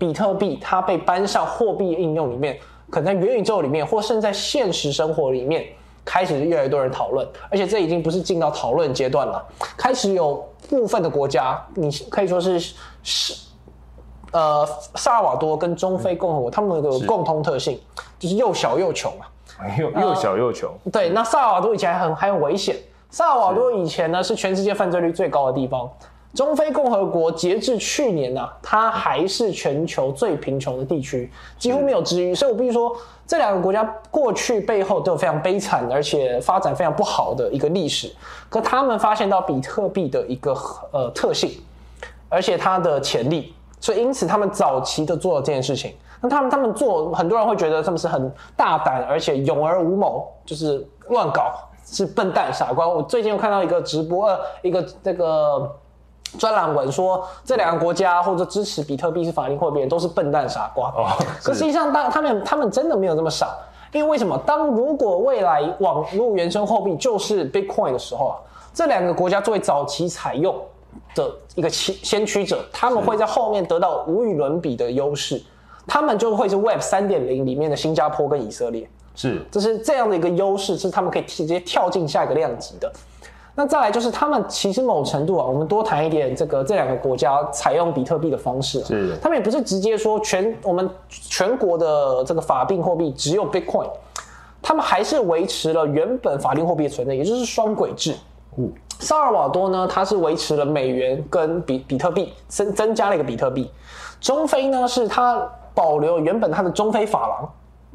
[0.00, 2.58] 比特币它被搬上货币应用里面，
[2.88, 5.66] 可能在元宇宙里面，或甚至在现实生活里面，
[6.06, 7.28] 开始越来越多人讨论。
[7.50, 9.44] 而且这已经不是进到讨论阶段了，
[9.76, 12.58] 开始有部分的国家，你可以说是
[13.02, 13.34] 是。
[14.32, 17.78] 呃，萨尔瓦多跟中非共和国，他们有个共通特性，
[18.16, 19.28] 就是又小又穷啊。
[19.76, 20.70] 又又小又穷。
[20.90, 22.76] 对，那萨尔瓦多以前还很还很危险。
[23.10, 25.90] 萨尔瓦多以前呢是全世界犯罪率最高的地方。
[26.34, 32.34] 中非共和国截至去年呢，它还是全球最贫穷的地区，几乎没有之余。
[32.34, 38.12] 所以我必须说，这两个国家过去背后都有非常悲惨而且发展非常不好的一个历史。
[38.48, 40.52] 可他们发现到比特币的一个
[40.92, 41.50] 呃特性，
[42.28, 43.54] 而且它的潜力。
[43.80, 45.94] 所以，因此他们早期的做了这件事情。
[46.20, 51.54] 那他们他们做，很多人会觉得他们是很大胆，而且勇而无谋，就是乱搞，
[51.86, 52.86] 是笨蛋傻瓜。
[52.86, 55.74] 我最近又看到一个直播，呃，一个这个
[56.38, 60.88] 专栏文说，这两个国家或者支持比特币是法定货币，都是笨蛋傻瓜。
[60.90, 61.08] 哦，
[61.42, 63.56] 可实际上，当他们他们真的没有这么傻，
[63.92, 64.36] 因为为什么？
[64.46, 68.36] 当如果未来网络原生货币就是 Bitcoin 的时候啊，
[68.72, 70.54] 这两个国家作为早期采用。
[71.14, 75.40] 的一个先先驱者，他们会在后面得到无与伦比的优势，
[75.86, 82.92] 他们就会是 Web 三点零里面的新加坡跟以色列，是，这是这样的一个优势，是他们可以直接跳进下一个量级的。
[83.54, 93.88] 那再来就是他们其实某程度啊，我们多谈一点这个这两个国家采用比特币的方式，是，他们也不是直接说全我们全国的这个法定货币只有 Bitcoin，
[94.62, 98.14] 他们还是维持了原本法定货币的存在，也就是双轨制。
[98.56, 98.72] 嗯。
[99.02, 103.70] 萨尔瓦多呢，它是维持了美元跟比比特币，增增加了一个比特币。
[104.20, 105.42] 中非呢，是它
[105.74, 107.50] 保留原本它的中非法郎，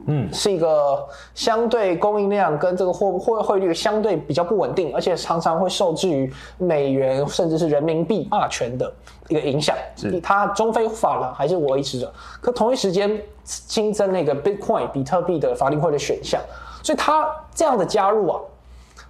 [0.07, 8.91] 嗯，是一个相对供应量跟这个货货汇率相对比较不稳定，而且常常会受制于美元甚至是人民币霸权的
[9.29, 9.75] 一个影响。
[10.21, 16.41] 它中非法郎还是维持着，可同一时间新增那个 Bitcoin 比特币的法定汇的选项，
[16.83, 18.39] 所以它这样的加入啊。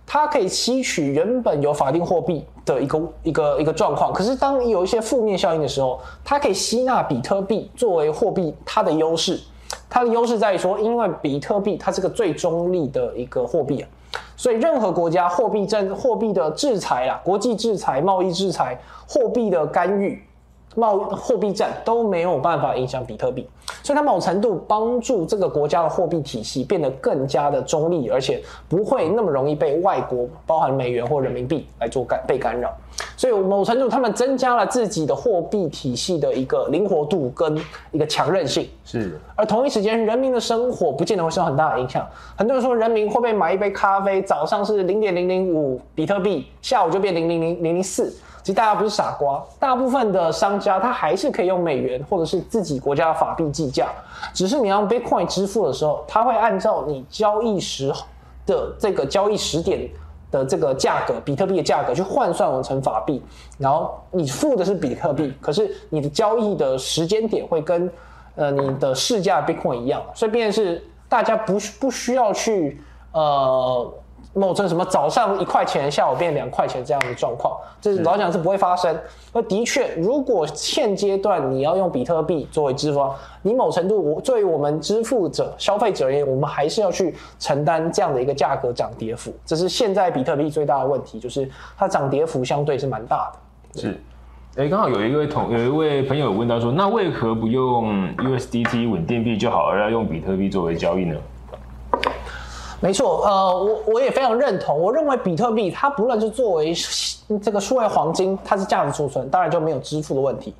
[0.07, 9.39] 它可以吸取原本有法定货币的一个一个一个状况，可是当有一些负面效应的时候，它可以吸纳比特币作为货币，它的优势，
[9.89, 13.89] 它的优势在于说，因为比特币它是个最中立的一个货币啊，
[14.35, 20.21] 所以任何国家货币政货币的制裁啊，国际制裁、贸易制裁、货币的干预。
[20.77, 23.47] 贸货币战都没有办法影响比特币，
[23.81, 32.75] 所以它某程度帮助这个国家的货币体系变得更加的中立，而且不会那么容易被外国，包含美元或人民币来做干被干扰。
[33.17, 37.57] 所以某程度他们增加了自己的货币体系的一个灵活度跟
[37.91, 38.69] 一个强韧性。
[38.83, 42.05] 是，而同一时间人民的生活不见得会受很大的影响。
[42.35, 48.13] 很多人说人民会不会买一杯咖啡，早上是零点零零五比特币，下午就变零零零零零四？
[48.43, 53.87] 其实大家不是傻瓜，大部分的商家他还是可以用美元或者是自己国家的法币计价，
[54.35, 57.91] 只是你用 Bitcoin 支付的时候，他会按照你交易时
[58.45, 59.89] 的这个交易时点
[60.35, 63.23] 的这个价格，比特币的价格去换算完成法币，
[63.57, 67.89] 然后你付的是比特币，可是你的交易的时间点会跟
[68.35, 72.81] 呃你的市价 Bitcoin 一样，所以便是大家不不需要去
[73.13, 73.93] 呃。
[74.35, 78.93] 某成什么早上一块钱，下午变两块钱这样的状况，这是老讲是不会发生。
[79.31, 83.09] 而的确，如果现阶段你要用比特币作为支付，
[83.41, 89.33] 你某程度我作为我们支付者、消费者而言，我们还是要去承担这样的一个价格涨跌幅。
[89.45, 93.81] 这是现在比特币最大的问题，就是它涨跌幅相对是蛮大的。
[93.81, 94.01] 是，
[94.57, 101.15] 哎，刚好有一位同有一位朋友问到说，那为何不用 USDT 稳定币就好，而要用比特币作为交易呢？
[102.81, 104.79] 没错，呃，我我也非常认同。
[104.79, 106.73] 我认为比特币它不论是作为
[107.41, 110.53] 这个数位黄金，它是价值储存，当然就没有支付的问题。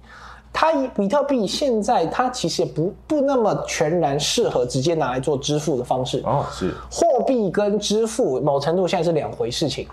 [0.51, 6.23] 它比特币现在它其实也不不那么全然适合直接拿来做支付的方式。
[6.25, 9.87] 哦，是货币跟支付某程度现在是两回事情。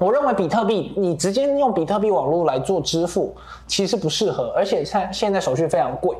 [0.00, 3.32] 我认为比特币你直接用比特币网络来做支付
[3.68, 6.16] 其实不适合，而且现现在手续非常贵。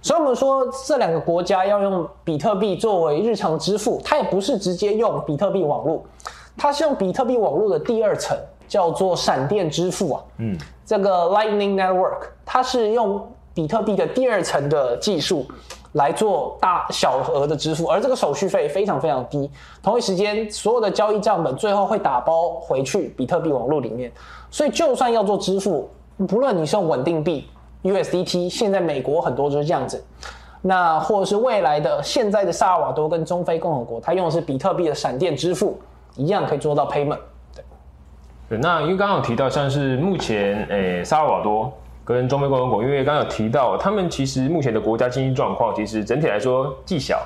[0.00, 6.02] 所以我们说这两个国家要用比特币作为日常支付，它也不是直接用比特币网络，
[6.56, 8.36] 它是用比特币网络的第二层，
[8.68, 10.22] 叫做闪电支付啊。
[10.38, 13.20] 嗯，这个 Lightning Network 它是用
[13.52, 15.44] 比特币的第二层的技术
[15.92, 19.50] 来做大小额的支付，而这个手续费非常非常低。
[19.82, 24.12] 同一时间，所有的交易账本最后会打包回去比特币网络里面，
[24.48, 25.90] 所以就算要做支付，
[26.28, 27.48] 不论你是用稳定币。
[27.82, 30.04] USDT，现在美国很多就是这样子。
[30.60, 35.78] 那或者是未来的现在的萨尔瓦多跟中非共和国，它用的是比特币的闪电支付，
[36.16, 37.18] 一样可以做到 payment。
[38.48, 41.72] 对，那因为刚刚有提到，像是目前诶萨尔瓦多
[42.04, 47.22] 跟中非共和国，因为刚刚有提到，他们其实目前的国家经济状况，其实整体来说既小，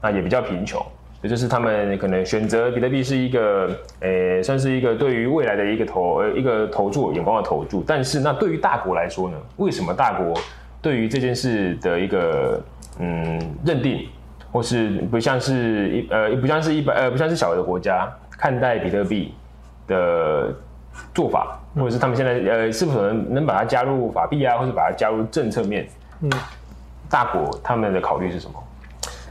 [0.00, 0.82] 那也比较贫穷，
[1.22, 10.34] 也就是他们可能选择比特币是一个呃算是一个对于未来的一个投呃一个投注眼光的投注，但是那对于大国来说呢，为什么大国
[10.80, 12.58] 对于这件事的一个
[12.98, 14.08] 嗯认定，
[14.50, 19.34] 或是不像是一呃不像是一般呃不像是小的国家看待比特币
[19.86, 20.54] 的
[21.12, 25.86] 做法，或者是他们现在呃是否能能把它加入法币啊，或者把它加入政策面？
[26.22, 26.30] 嗯，
[27.10, 28.54] 大国他们的考虑是什么？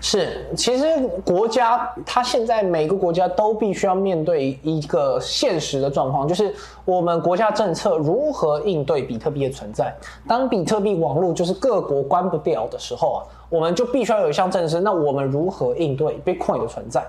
[0.02, 0.86] 是，其实
[1.26, 9.94] 国家它现在每个国家都必须要面对一个现实的状况，就是我们国家政策如何应对比特币的存在。
[10.26, 13.20] 当比特币网络就是各国关不掉的时候啊，
[13.50, 14.80] 我们就必须要有一项政策。
[14.80, 17.06] 那我们如何应对 Bitcoin 的存在？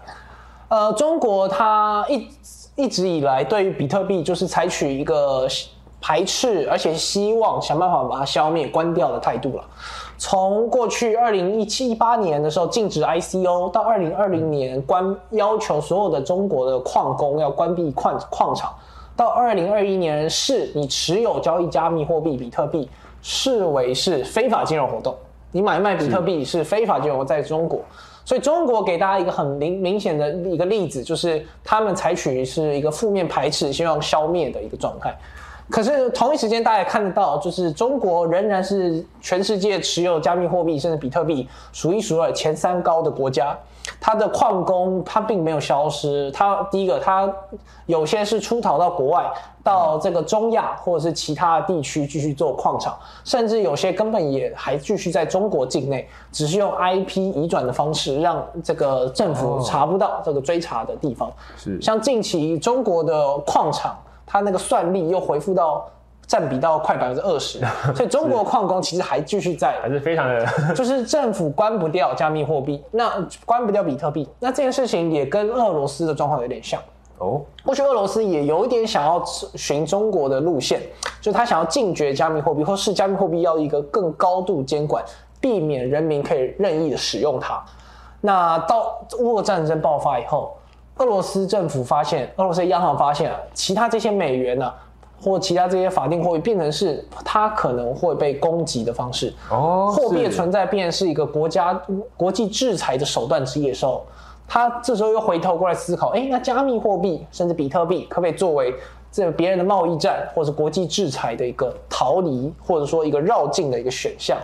[0.69, 2.29] 呃，中国它一
[2.75, 5.47] 一直以来对于比特币就是采取一个
[6.01, 9.65] 排斥，而且希望想办法把它消灭、关掉的态度了。
[10.21, 18.71] 从过去二零一七一八年的时候禁止 ICO，到二零二零年关要求所有的中国的矿工要关闭矿矿场，
[19.17, 22.87] 到二零二一年是你持有交易加密货币比特币
[23.23, 25.17] 视为是非法金融活动，
[25.53, 27.81] 你买卖比特币是非法金融，在中国，
[28.23, 35.17] 所以中国给大家一个很明明显的一个例子，就是他们采取是一个负面排斥，希望消灭的一个状态。
[35.71, 43.57] 可是同一时间，大家也看得到，就是中国仍然是全世界持有加密货币甚至比特币数一数二前三高的国家。
[43.99, 47.33] 它的矿工它并没有消失，它第一个它
[47.87, 49.25] 有些是出逃到国外，
[49.63, 61.33] 到这个中亚或者是其他地区继续做矿场，甚至有些根本也还继续在中国境内，只是用 IP 移转的方式，让这个政府查不到这个追查的地方。
[61.57, 63.97] 是像近期中国的矿场。
[64.33, 65.85] 它那个算力又回复到
[66.25, 67.59] 占比到快百分之二十，
[67.97, 73.11] 所以中国矿工其实还继续在，还是非常的，就是政府关不掉加密货币，那
[73.45, 76.81] 关不掉比特币，那这件事情也跟俄罗斯的状况有点像
[77.19, 77.41] 哦。
[77.65, 79.21] 或许俄罗斯也有一点想要
[79.57, 80.81] 寻中国的路线，
[81.21, 85.05] 就他想要禁绝加密货币，或是加密货币要一个更高度监管，
[85.41, 87.61] 避免人民可以任意的使用它。
[88.21, 90.57] 那到乌俄战争爆发以后。
[91.01, 94.71] 俄罗斯政府发现，俄罗斯央行发现啊，其他这些美元呢，
[95.19, 99.33] 或其他这些法定货币变成是它可能会被攻击的方式。
[99.51, 101.73] 哦，货币的存在变是一个国家
[102.19, 104.05] 国际制裁的手段之一的时候，
[104.47, 108.75] 他这时候又回头过来思考，哎，那加密货币甚至比特币可不可以作为
[109.11, 114.37] 这别人的贸易战或者国际制裁的一个逃离，或者说一个绕境的一个选项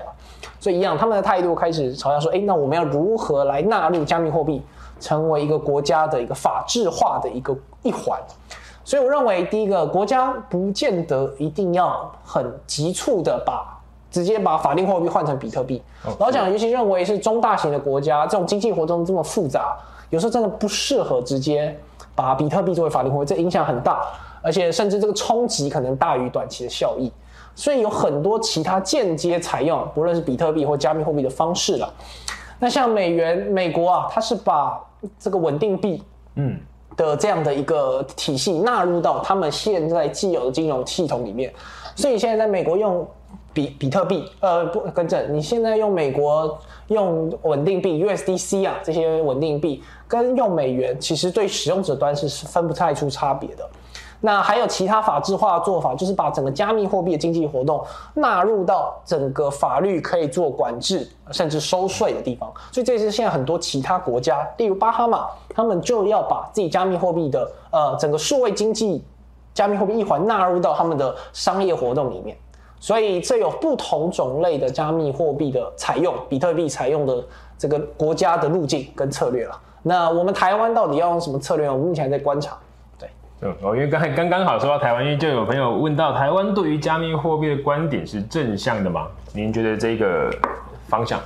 [0.59, 4.63] 所以一样，他们的态度开始朝向说，哎，那我们要如何来纳入加密货币？
[4.99, 8.19] 成为一个国家的一个法制化的一个一环，
[8.85, 13.79] 所以我认为第一个国家不见得一定要很急促的把
[14.11, 15.83] 直接把法定货币换成比特币。
[16.19, 19.77] 老蒋尤其认为是中大型的国家，这种经济活动这么复杂，
[20.11, 21.79] 有时候真的不适合直接
[22.15, 24.01] 把比特币作为法定货币，这影响很大，
[24.41, 27.13] 而且甚至这个冲击可能大于短期的效益。
[27.55, 31.93] 所以有很多其他间接采用，不论是比特币或加密货币的方式了。
[32.59, 34.83] 那像美元，美国啊，它是把
[35.19, 36.03] 这个稳定币，
[36.37, 36.59] 嗯，
[36.97, 41.53] 的这样的一个体系纳入到他们现在既有的金融系统里面，
[41.95, 43.07] 所以现在在美国用
[43.53, 53.69] 比比特币，呃，不，更正，你现在用美国用稳定币 USDC 啊，这些稳定币跟用美元，其实对使用者端是分不太出差别的。
[54.27, 57.81] 那还有其他法制化的做法，就是把整个加密货币的经济活动
[58.14, 62.53] 纳入到整个法律可以做管制甚至收税的地方。
[62.72, 69.05] 所以这是现在很多其他国家，例如巴哈马，他们就要把自己加密货币的呃整个数位经济
[69.55, 72.37] 加密货币一环纳入到他们的商业活动里面。
[72.81, 77.24] 所以这有不同种类的加密货币的采用，比特币采用的
[77.57, 79.57] 这个国家的路径跟策略了。
[79.85, 81.70] 那我们台湾到底要用什么策略？
[81.70, 82.59] 我们目前还在观察。
[83.43, 89.07] 嗯，哦，因为刚才刚刚好说到台湾，因为就有朋友问到台湾对于加密货币的观点是正向的吗？
[89.34, 90.30] 您觉得这个
[90.89, 91.20] 方向？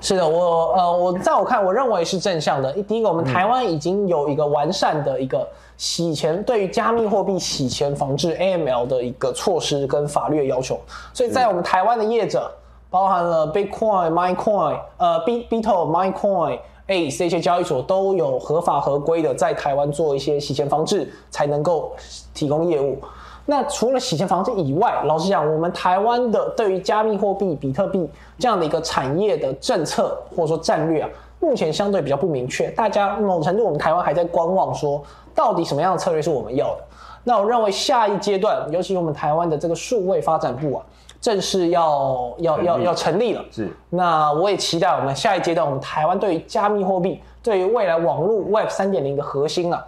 [0.00, 2.72] 是的，我呃，我在我看，我认为是正向的。
[2.84, 5.44] 第一个，我们台湾已经有一个完善的一个
[5.76, 10.78] 洗钱对于加密货币洗钱防治 AML 的一个措施跟法律的要求，
[11.12, 12.48] 所以在我们台湾的业者，
[12.88, 16.58] 包含了 Bitcoin、MyCoin、呃 B b i t o MyCoin。
[16.88, 21.92] A 这些交易所都有合法合规的在台湾做一些洗钱防治，才能够
[22.34, 22.98] 提供业务。
[23.44, 28.06] 那除了洗钱防治以外，老实讲，我们台湾的对于加密货币、比特币
[28.38, 31.08] 这样的一个产业的政策或者说战略啊，
[31.40, 32.68] 目前相对比较不明确。
[32.72, 35.02] 大家某程度，我们台湾还在观望，说
[35.34, 36.80] 到底什么样的策略是我们要的。
[37.24, 40.84] 那我认为下一阶段，尤其我们台湾的这个数位发展部啊，
[41.20, 43.44] 正式要要要要成立了。
[43.50, 43.68] 是。
[43.90, 49.84] 那我也期待我们下一阶段，我们台湾对于加密货币、对于未来网络 Web 三点零的核心啊，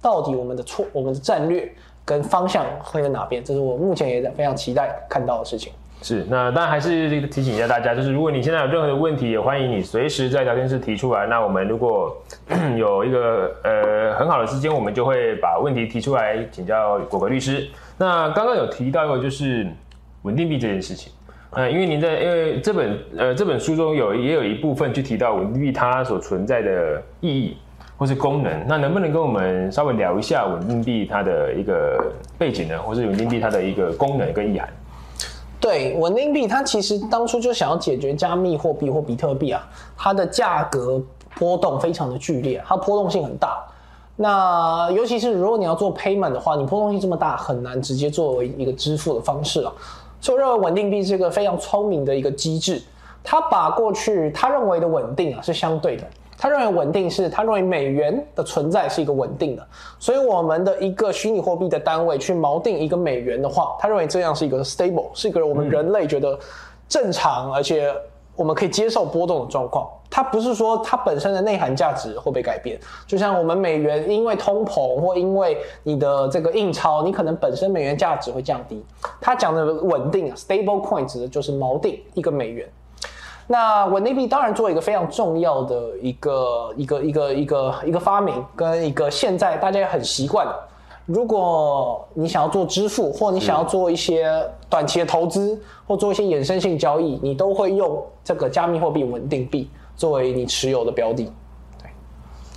[0.00, 1.72] 到底我们的错、我们的战略。
[2.02, 3.44] 跟方向会在哪边？
[3.44, 5.72] 这是我目前也在非常期待看到的事情。
[6.02, 11.26] 是，那当然还是提醒一下大家，就是如果你现在有任何的问题，也欢迎你随时在聊天室提出来。
[11.26, 12.16] 那我们如果
[12.76, 17.68] 有一个呃很好的时间，我们就会把问题提出来请教果果律师。
[17.96, 19.68] 那刚刚有提到一个就是
[20.22, 21.12] 稳定币这件事情，
[21.50, 27.56] 呃，因为您在因为这本呃这本书中有也有一部分去提到稳定币它所存在的意义。
[28.00, 32.02] 或是功能，那能不能跟我们稍微聊一下稳定币它的一个
[32.38, 32.80] 背景呢？
[32.80, 34.66] 或是稳定币它的一个功能跟意涵？
[35.60, 39.68] 对，稳定币它其实当初就想要解决加密货币或比特币啊，
[39.98, 40.98] 它的价格
[41.38, 43.62] 波动非常的剧烈，它波动性很大。
[44.16, 49.70] 那尤其是如果你要做 payment 的话，你波动性这么大，很难直接作为一个支付的方式了。
[50.20, 52.82] 所以我认为稳定币是一个非常聪明的一个机制，
[53.24, 56.04] 他把过去他认为的稳定啊是相对的。
[56.42, 59.66] 他认为稳定是，他认为美元的存在是一个稳定的，
[59.98, 66.38] 所以我们的一个虚拟货币的单位去锚定一个美元的话，他认为这样是一个 stable，是一个我们人类觉得
[66.88, 67.94] 正常，而且
[68.36, 69.86] 我们可以接受波动的状况。
[70.10, 78.84] 它不是说它本身的内涵价值会被改变，就像我们美元因为通膨或因为你的这个印钞，你可能本身美元价值会降低。
[79.20, 82.68] 它讲的稳定啊，stable coin 指的就是锚定一个美元。
[83.46, 90.54] 那稳定币当然做一个非常重要的一个一个一个一个一个发明，跟一个现在大家也很习惯的。
[91.06, 94.32] 如果你想要做支付，或你想要做一些
[94.68, 99.68] 短期的投资，或做一些衍生性交易，你都会用这个加密货币稳定币
[100.00, 101.30] 作为你持有的标的。
[101.78, 101.90] 对，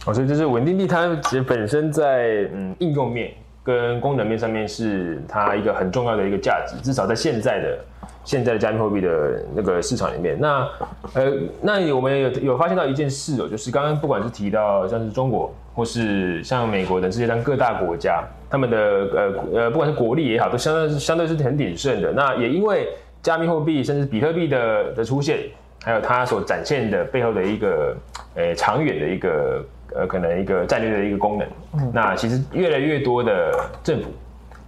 [0.06, 7.78] 哦，所以就是稳定币它其实本身在嗯应用面跟功能面上面是它一个很重要的一个价值，至少在现在的。
[8.26, 10.66] 现在的加密货币的那个市场里面，那
[11.14, 22.14] 呃，那我们有有发现到一件事哦，就是刚刚不管是提到像是中国，或是像美国等世界上各大国家，他们的呃呃，不管是国力也好，都相对相对是很鼎盛的。
[22.14, 22.88] 那也因为
[23.22, 25.40] 加密货币甚至比特币的的出现，
[25.84, 27.96] 还有它所展现的背后的一个
[28.36, 31.48] 呃长远的一个呃可能一个战略的一个功能，
[31.92, 34.10] 那其实越来越多的政府。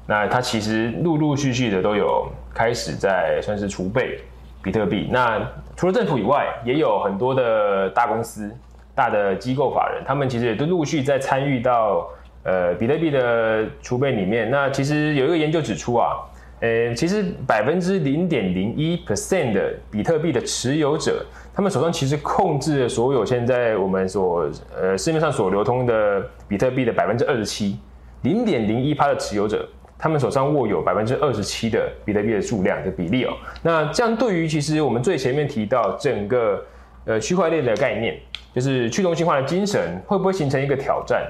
[0.05, 4.19] 那它其实陆陆续续的都有开始在算是储备
[4.61, 5.09] 比特币。
[5.11, 5.41] 那
[5.75, 8.53] 除了政府以外，也有很多的大公司、
[8.93, 12.07] 大的机构法人，他们其实也都陆续在参与到
[12.43, 14.51] 呃比特币的储备里面。
[14.51, 16.17] 那其实有一个研究指出啊，
[16.61, 27.77] 呃，其实百分之零点零一 percent 的比特币的持有者，他们手上其实控制了所有现在我们所呃市面上所流通的比特币的百分之二十七，
[28.21, 29.67] 零点零一趴的持有者。
[29.97, 33.33] 他们手上握有百分之二十七的比特币的数量的比例哦，
[33.63, 36.61] 那这样对于其实我们最前面提到整个
[37.05, 38.19] 呃区块链的概念，
[38.53, 41.25] 就是去中心化的精神，会不会形成一个挑战？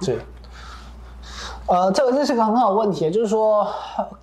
[0.00, 0.18] 是，
[1.70, 3.64] 呃，这个这是个很好的问题，就是说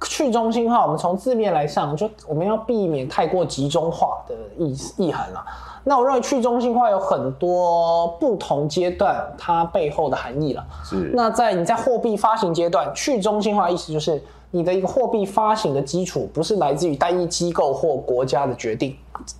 [0.04, 5.42] 去中心化，我们从字面来上，就我们要避免太过集中化的意意涵了。
[5.86, 10.66] 那我认为去中心化有很多不同阶段它背后的含义了。
[10.84, 11.10] 是。
[11.14, 14.22] 那在你在货币发行阶段，去中心化意思就是
[14.52, 18.94] 你的一个货币发行的基础不是来自于单一机构或国家的决定，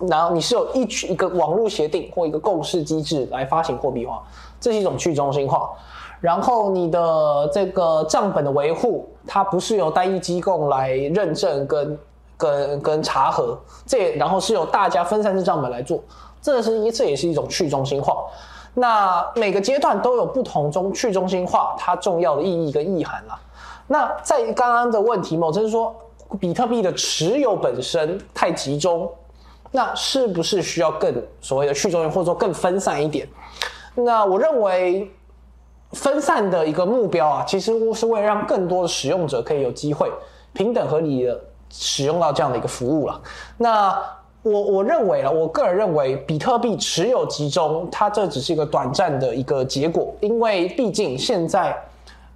[0.08, 0.80] 然后你是有一
[1.10, 4.22] 一个网络协定或一个共识机制来发行货币化，
[4.58, 5.68] 这是一种去中心化。
[6.20, 11.98] 然后你的这个账本的维护，它不是由单一机构来认证跟
[12.36, 16.02] 跟跟查核，这然后是由大家分散式账本来做。
[16.40, 18.24] 这是一，这也是一种去中心化。
[18.74, 23.38] 那每个阶段都有不同中去中心化它重要的意义跟意涵啦。
[23.88, 25.94] 那在刚刚的问题，某就是说，
[26.38, 29.10] 比特币的持有本身太集中，
[29.72, 33.26] 那是不是需要更所谓的去中心，或者说更分散一点？
[33.94, 35.10] 那我认为
[35.92, 40.10] 分散的一个目标啊，其实是为了让更多的使用者可以有机会
[40.52, 43.20] 平等合理的使用到这样的一个服务了。
[43.56, 43.98] 那
[44.42, 51.76] 我我认为了，我个人认为，比特币持有集中，它这只是一个短暂的一个结果，因为毕竟现在，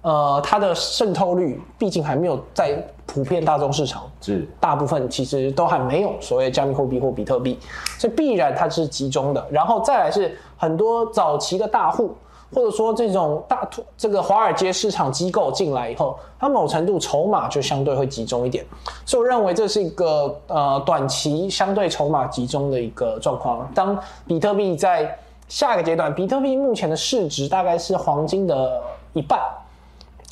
[0.01, 7.57] 呃，它的渗透率毕竟还没有在普遍大众市场，是大部分其实都还没有所谓加密货币或比特币，
[7.97, 9.43] 所以必然它是集中的。
[9.49, 12.13] 然后再来是很多早期的大户，
[12.53, 18.65] 或者说这种大这个华尔街市场机构进来以后，它某程度筹码就相对会集中一点，
[19.05, 23.69] 所以我认为这是一个呃短期相对筹码集中的一个状况。
[23.73, 23.97] 当
[24.27, 28.81] 比特币在下一个阶段，比特币目前的市值大概是黄金的
[29.13, 29.39] 一半，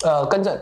[0.03, 0.57] 呃，更正。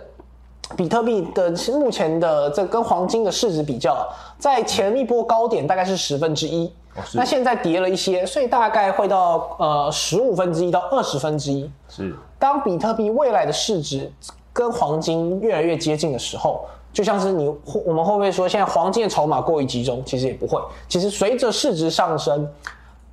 [0.77, 4.07] 比特币的目前的这跟黄金的市值比较，
[4.37, 6.71] 在前一波高点大概是十分之一，
[7.13, 11.69] 那现在跌了一些，所以大概会到呃十五分之一到二十分之一。
[11.87, 14.11] 是，当比特币未来的市值
[14.51, 17.47] 跟黄金越来越接近的时候，就像是你
[17.85, 20.03] 我们会不会说现在黄金的筹码过于集中？
[20.05, 22.47] 其实也不会，其实随着市值上升，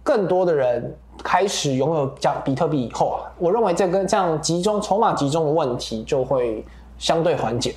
[0.03, 6.65] 更多的人开始拥有讲比特币以后啊，我认为这跟这样集中筹码集中的问题就会。
[6.99, 7.75] 相对缓解，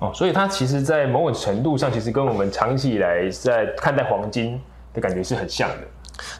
[0.00, 4.60] 哦，所以它其实，在某种程度上，其实跟我们长期以来在看待黄金
[4.96, 5.76] 的感觉是很像的。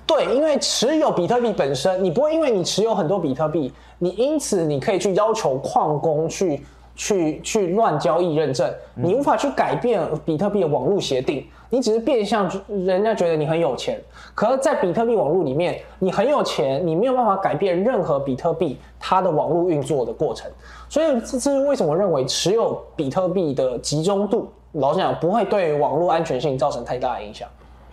[0.06, 14.00] 对，因为持有比特币本身，你不会因为你持有很多比特币，你因此你可以去要求矿工去去去乱交易认证，你无法去改变比特币的网络协定，你只是变相人家觉得你很有钱。
[14.34, 20.50] 可是，在比特币网络里面，你很有钱，你没有办法改变任何比特币它的网络运作的过程。
[20.88, 27.46] 所以这是为什么认为持有比特币的集中度，老实讲不会对网络安全性造成太大的影响。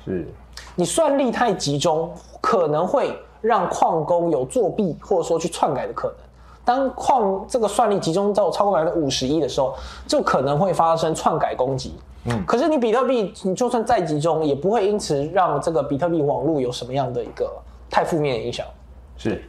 [0.05, 0.27] 是，
[0.75, 2.11] 你算力太集中，
[2.41, 6.17] 可能会让矿工有作弊或者说去篡改的可能。
[6.65, 9.75] 当矿这个算力集中到超过百分之五十一的时候，
[10.07, 11.93] 就可能会发生篡改攻击。
[12.25, 17.51] 嗯，可是你比特币，你就算再集中，也不会因此让这个比特币网络有什么样的一个
[17.89, 18.65] 太负面的影响。
[19.17, 19.43] 是。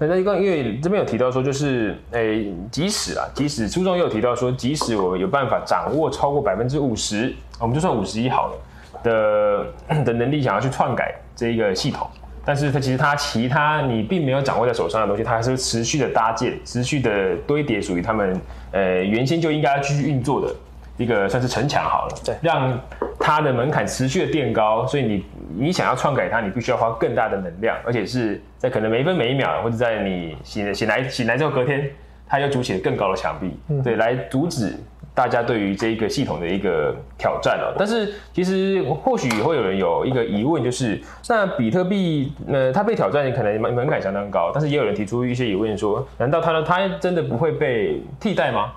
[0.00, 8.54] 那那刚因为这边有提到说，就是诶，即使啊，即使书中也有提到说，即使我有办法掌握超过百分之五十，我们就算五十一好了
[9.02, 9.66] 的
[10.04, 12.08] 的能力，想要去篡改这一个系统，
[12.44, 18.40] 但是它其实它其他你并没有掌握在手上的东西，它还是持续的搭建、持续的堆叠，属于他们
[18.72, 20.54] 呃原先就应该继续运作的。
[20.96, 22.76] 一个算是城墙好了，对，让
[23.20, 25.24] 它的门槛持续的垫高，所以你
[25.56, 31.88] 你想要篡改它，你必须要花更大的能量，而且是在可能每一分每一秒，或者在你醒醒来醒来之后隔天，
[32.26, 34.76] 它又筑起了更高的墙壁，对，来阻止
[35.18, 37.74] 大家对于这一个系统的一个挑战哦。
[37.76, 48.70] 但是其实或许会有人有一个疑问，就是那比特币呃它被挑战可能门门槛相当高，但是也有人提出一些疑问说，难道它它真的不会被替代吗？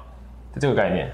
[0.59, 1.07] 这个概念。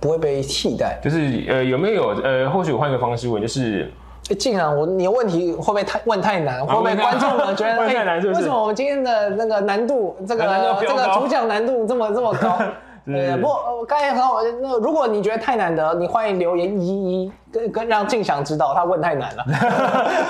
[0.00, 3.88] 不会被替代，就是呃有没有呃或许我换一个方式问，就是
[4.38, 6.66] 竟然我你的问题会不会太问太难？
[6.66, 8.20] 会不会观众们觉得 太难？
[8.20, 10.42] 为什么我们今天的那个难度这个
[10.80, 12.58] 这个主讲难度这么这么高？
[13.14, 19.44] 呃不，刚才很好，那如果你觉得太难得，你欢迎留言一一跟跟让静祥知道他问太难了。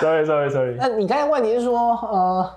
[0.01, 0.76] Sorry Sorry Sorry。
[0.78, 2.51] 那你刚才问题是说呃。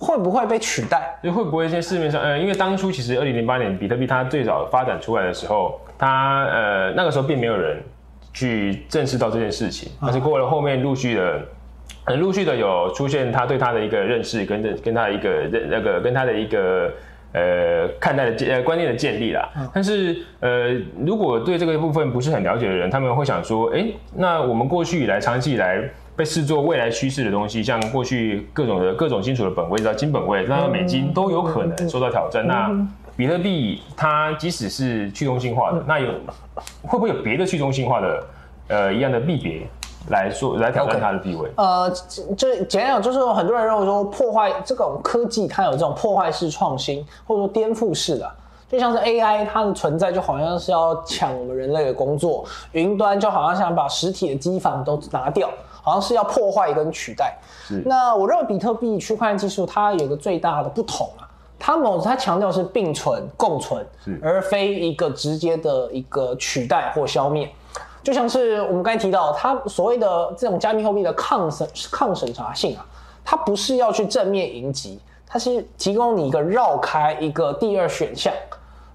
[0.00, 1.18] 会不会被取代？
[1.24, 2.22] 就会不会在市面上？
[2.22, 7.82] 呃，因为当初其实二零零八年比特币它最早发展出来的时候，它呃那个时候并没有人
[8.32, 11.40] 去正视到这件事情，但是过了后面陆续的，
[12.04, 16.92] 很陆续的有出现他对他的一个认识，跟跟他的一个认那个跟他的一个
[17.32, 19.48] 呃看待的建呃观念的建立啦。
[19.72, 20.72] 但是呃
[21.04, 25.82] 如果对这个部分不是很了解的人，他们会想说，哎，那我们过去以来长期以来。
[26.18, 32.44] 被视作未来趋势的东西，像过去各种的各种金属的本位，到金本位，那美金都有可能受到挑战。
[32.44, 32.68] 那
[33.16, 36.08] 比特币它即使是去中心化的，那有
[36.82, 38.26] 会不会有别的去中心化的
[38.66, 39.62] 呃一样的币别
[40.10, 41.50] 来说来挑战它的地位？
[41.56, 41.90] 呃，
[42.36, 48.30] 就简单讲，就是很多人认为说破坏这种科技，它有这种破坏式创新，或者说颠覆式的，
[48.68, 55.48] 就像是 AI 它的存在，就好像是要抢我们人类的工作；云端就好像想把实体的机房都拿掉。
[55.80, 57.34] 好像是要破坏跟取代。
[57.86, 61.24] 那我认为比特币区块链技术它有个最大的不同啊，
[61.58, 63.86] 它某它强调是并存共存，
[64.22, 67.50] 而非一个直接的一个取代或消灭。
[68.08, 72.86] 就像是我们刚才提到，它所谓的这种加密货币的抗审抗审查性啊，
[73.22, 78.32] 它不是要去正面迎击，它是提供你一个绕开一个第二选项。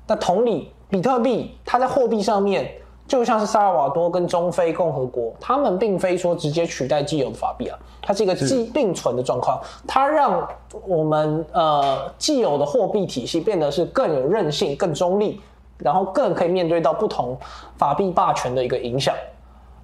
[0.07, 2.72] 那同理，比特币它在货币上面。
[3.05, 10.47] 就像是萨尔瓦多跟中非共和国，他们并非说直接取代既有的法币啊，它是一个既并存的状况，它让
[10.88, 15.41] 我们呃既有的货币体系变得是更有韧性、更中立，
[15.84, 17.38] 然后更可以面对到不同
[17.77, 19.13] 法币霸权的一个影响。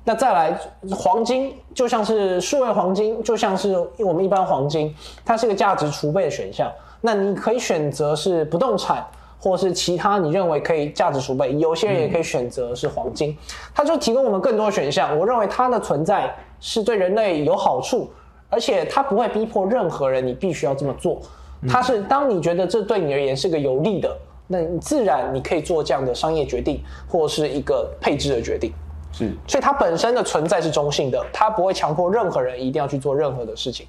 [0.03, 0.57] 那再来，
[0.95, 4.95] 黄金就像是数位黄金，就像是我们一般黄金，
[5.25, 6.71] 它是一个价值储备的选项。
[7.01, 9.05] 那你可以选择是不动产。
[9.41, 13.37] 或是其他你认为可以价值储备，有些人也可以选择是黄金，
[13.73, 15.17] 它就提供我们更多选项。
[15.17, 18.11] 我认为它的存在是对人类有好处，
[18.49, 21.21] 而且它不会逼迫任何人你必须要这么做。
[21.69, 24.13] 它是当你觉得这对你而言是个有利的，
[24.51, 28.73] 那你自然你可以做这样的商业决定，或是一个配置的决定。
[29.11, 33.85] 是，所以它本身的存在是中性的，它不会强迫任何人一定要去做任何的事情。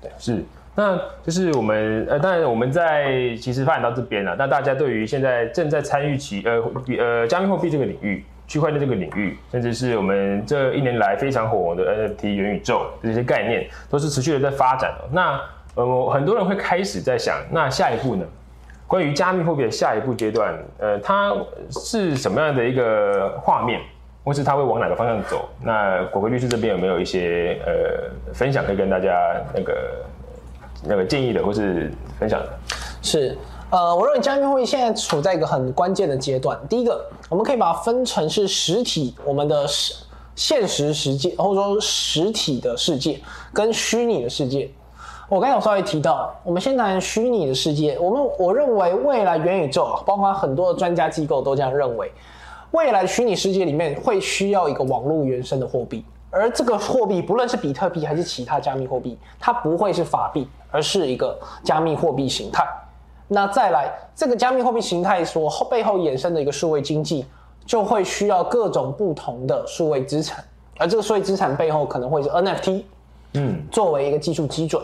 [0.00, 0.44] 对是，
[0.76, 15.08] 那就是我们呃，当然我们在其实发展到这边了，那大家对于现在正在参与其呃比呃加密货币这个领域、区块链这个领域，甚至是我们这一年来非常火红的 NFT 元宇宙这些概念，都是持续的在发展的。
[15.10, 15.40] 那
[15.74, 18.24] 呃，很多人会开始在想，那下一步呢？
[18.86, 21.32] 关于加密货币的下一步阶段，呃，它
[21.70, 23.80] 是什么样的一个画面，
[24.24, 25.48] 或是它会往哪个方向走？
[25.60, 30.04] 那果壳律师这边有没有一些呃分享可以跟大家那个
[30.84, 32.40] 那个建议的，或是分享？
[33.02, 33.36] 是，
[33.70, 36.56] 呃，我认为加密货币现在处在一个很关键的阶段。
[36.68, 39.94] 第一个，我们可以把它分成是实体，我们的实
[40.36, 43.18] 现实世界，或者说实体的世界
[43.52, 44.70] 跟虚拟的世界。
[45.28, 47.98] 我刚才有稍微提到，我们先谈虚拟的世界。
[47.98, 52.12] 我们我认为未来元宇宙，包括很多的专家机构都这样认为，
[52.70, 62.64] 未来虚拟世界里面会需要一个网络原生的货币，而这个货币不论是比特币还是其他加密货币，它不会是法币，而是一个加密货币形态。
[63.26, 67.26] 那再来，这个加密货币形态所后背后衍生的一个数位经济，
[67.64, 70.44] 就会需要各种不同的数位资产，
[70.78, 72.84] 而这个数位资产背后可能会是 NFT，
[73.32, 74.80] 嗯，作为一个技术基准。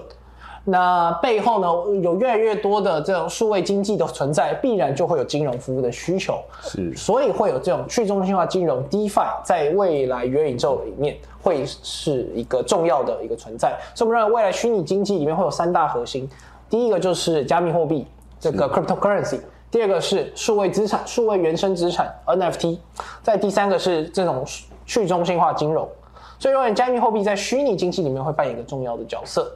[0.65, 13.77] 那背后呢，有越来越多的这种数位经济的存在，必然就会有金融服务的需求，是，所以会有这种去中心化金融 DeFi 在未来元宇宙里面会是一个重要的一个存在。
[13.93, 16.31] 所以我们认为未来虚拟经济里面会有三大核心，
[16.71, 18.07] 第一个就是加密货币
[18.39, 22.79] 这个 cryptocurrency，第二个是数位资产、数位原生资产 NFT，
[23.21, 24.45] 再第三个是这种
[24.87, 25.89] 去中心化金融。
[26.39, 29.53] 所以认为加密货币在虚拟经济里面会扮演一个重要的角色。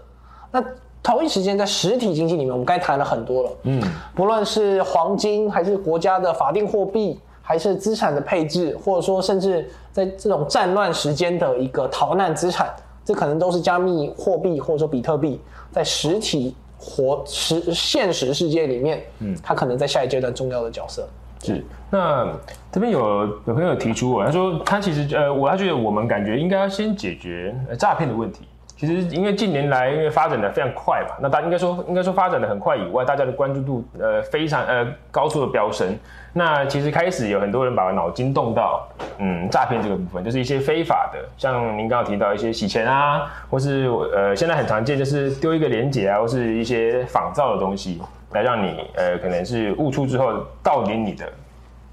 [0.50, 0.64] 那
[1.06, 3.50] 同一时间，在实体经济里面，我们刚才谈了很多了。
[3.62, 3.80] 嗯，
[4.12, 15.40] 不论是黄金，还是国家的法定货币，还是资产的配置，或者说甚至在这种战乱时间的一个逃难资产，这可能都是加密货币或者说比特币
[15.70, 21.08] 在实体活实现实世界里面，嗯，它可能在下一阶段重要的角色。
[21.40, 21.64] 是。
[21.88, 22.28] 那
[22.72, 28.40] 这边有有朋友提出，他说他其实呃，我他觉得我们感觉应该要先解决诈骗的问题。
[28.78, 35.96] 其实，因为近年来因为发展的非常快嘛，那大应该说应该说发展的很快以外，大家的关注度呃非常呃高速的飙升。
[36.34, 48.02] 那其实开始有很多人把脑筋动到嗯诈骗这个部分，就是一些非法的，像您刚刚提到一些洗钱啊，或是呃现在很常见就是丢一个连接啊，或是一些仿造的东西
[48.32, 51.26] 来让你呃可能是误触之后盗领你的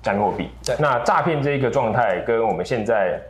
[0.02, 0.50] 加密货币。
[0.78, 3.22] 那诈骗这一个状态跟我们现在。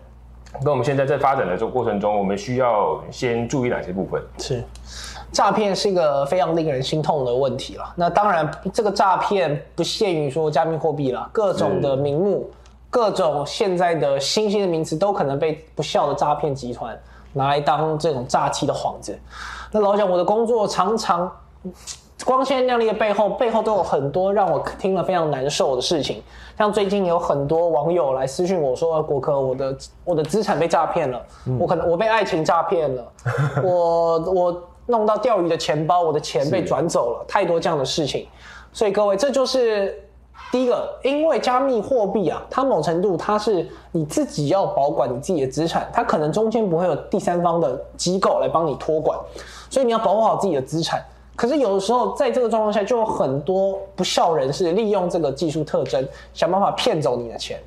[0.62, 4.22] 跟我们现在在发展的这个过程中，我们需要先注意哪些部分？
[4.38, 4.64] 是，
[5.32, 7.94] 诈骗是一个非常令人心痛的问题了。
[7.96, 12.50] 那当然，这个诈骗不限于说加密货币了，各种的名目，
[12.90, 16.98] 各种现在的新兴的名词，都可能被不孝的诈骗集团
[17.34, 19.20] 拿来当这种诈欺的幌子。
[19.72, 21.32] 那老蒋，我的工作常常。
[22.26, 26.24] 光鲜亮丽的背后，背后都有很多让我听了非常难受的事情。
[26.58, 31.22] 像最近有很多网友来私信我说：“国科，我的我的资产被诈骗了，
[31.60, 33.12] 我可能我被爱情诈骗了，
[33.64, 38.28] 我我弄到钓鱼的钱包，我的钱被转走了，太多这样的事情。”
[38.72, 40.02] 所以各位，这就是
[40.52, 49.20] 第一个，因为加密货币啊，它某程度它是你自己要保管你自己的资产，它可能中间不会有第三方的机构来帮你托管，
[49.70, 51.04] 所以你要保护好自己的资产。
[51.36, 57.60] 可是有的时候，在这个状况下，就有很多不孝人士利用这个技术特征，想办法骗走你的钱。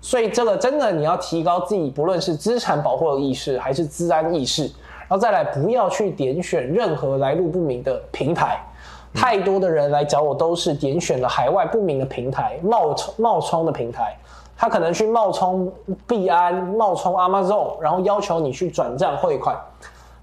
[0.00, 8.60] 所以这个真的你要提高自己，不论是资产保护的意识，还是资安意识，然后再来不要去点选任何来路不明的平台。
[9.14, 14.14] 太多的人来找我都是点选了海外不明的平台，冒充冒充的平台，
[14.54, 15.72] 他可能去冒充
[16.06, 19.58] 币安、冒充 Amazon，然后要求你去转账汇款。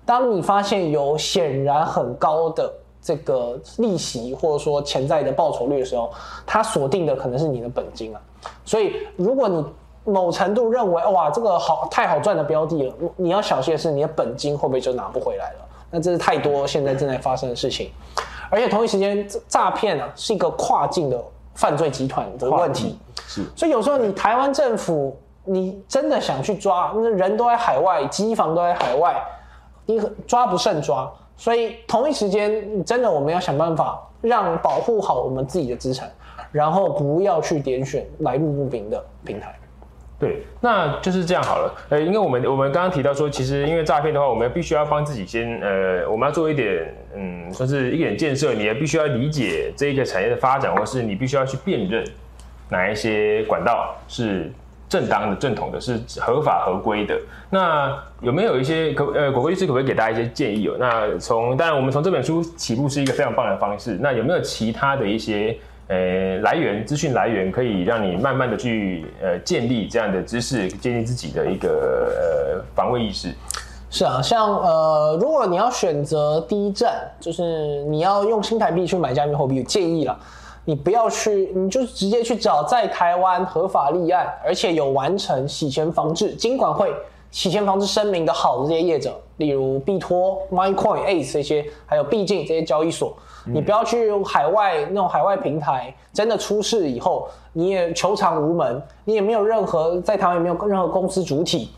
[0.05, 6.11] 当你发现有显然很高的这个利息，或者说潜在的报酬率的时候，
[6.45, 8.21] 它锁定的可能是你的本金啊。
[8.63, 9.65] 所以，如果你
[10.03, 15.59] 某程度认为哇，这个好太好赚的标的了，你要小心的是你的本金会不会就拿不回来了？
[15.89, 17.89] 那这是太多现在正在发生的事情。
[18.51, 21.19] 而且同一时间，诈骗啊是一个跨境的
[21.55, 22.99] 犯罪集团的问题。
[23.27, 23.43] 是。
[23.55, 29.15] 所以有时候你台湾政府，你真的想去抓，那人都在海外，机房都在海外。
[29.85, 36.11] 你抓不胜抓，所以同一时间，真的我们要想办法让保护好我们自己的资产，
[36.51, 39.53] 然后不要去点选来路不明的平台。
[40.17, 41.75] 对，那就是这样好了。
[41.89, 52.01] 呃，因为我们我们刚刚提到说，其实因为诈骗的话，我们必须要帮自己先呃，我们要做一点嗯，算是一点建设，你也必须要理解这一个产业的发展，或是你必须要去辨认
[52.69, 54.49] 哪一些管道是
[54.87, 57.19] 正当的、正统的，是合法合规的。
[57.49, 60.75] 那有没有一些可呃，果果律师可不可以给大家一些建议哦？
[60.79, 65.57] 那从当然我们从这本书起步是一个非常棒的方式，那有没有其他的一些？
[65.87, 71.69] 呃，来源资讯来源可以让你慢慢的去呃建立这样的知识，建立自己的一个
[72.57, 73.31] 呃防卫意识。
[73.91, 80.19] 是啊，像呃，如果你要选择第一站，就是你要用新台币去买加密货币，建议了，
[80.65, 86.91] 你不要去，你就直接去找在台湾合法立案，而且有完成洗钱防治、金管会
[87.31, 93.15] 洗钱防治声明的好的这些业者，例如币托、MyCoin、Ace 这些，还有币境这些交易所。
[93.47, 101.69] 你不要去海外那种海外平台，真的出事以后，你也求偿无门，你也没有任何在台湾也没有任何公司主体，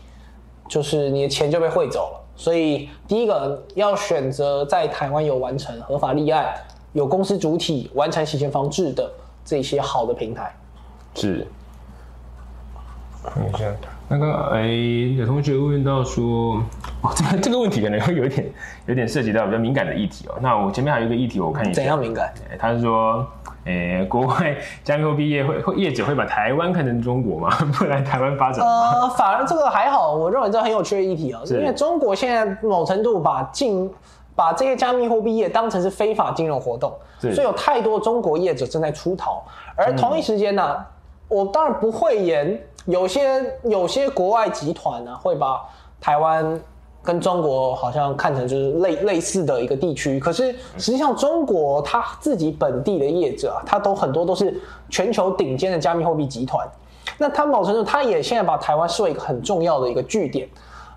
[0.66, 2.20] 就是你的钱就被汇走了。
[2.34, 6.54] 所以第一个要选择在台湾有完成合法立案、
[6.92, 9.10] 有公司主体完成洗钱防治的
[9.44, 10.54] 这些好的平台。
[11.14, 11.46] 是。
[13.24, 13.66] 看一下。
[14.10, 14.66] 那个哎，
[15.18, 16.62] 有同学问到说，
[17.02, 18.50] 哦，这个这个问题可能会有一点，
[18.86, 20.34] 有点涉及到比较敏感的议题哦。
[20.40, 21.74] 那我前面还有一个议题，我看一下。
[21.74, 22.32] 怎样敏感？
[22.58, 23.26] 他是说，
[23.66, 27.50] 诶，国外加密货币业会会业者会把台湾看成中国吗？
[27.76, 31.42] 不来台湾发展呃，反而这个还好，我认为这很有趣的议题哦。
[31.50, 33.90] 因为中国现在某程度把进
[34.38, 39.42] 把这些加密货币业当成是非法金融活动，所以有太多中国业者正在出逃。
[39.74, 40.76] 而同一时间呢，
[41.26, 42.56] 我当然不会言。
[42.86, 45.60] 有些有些国外集团呢，会把
[46.00, 46.58] 台湾
[47.02, 54.58] 跟中国好像看成就是类类似的一个地区，可是实际上中国它自己本地的业者啊，它都很多都是
[54.88, 56.64] 全球顶尖的加密货币集团。
[57.18, 60.48] 那它某程度，它也现在把台湾视为一个很重要的一个据点，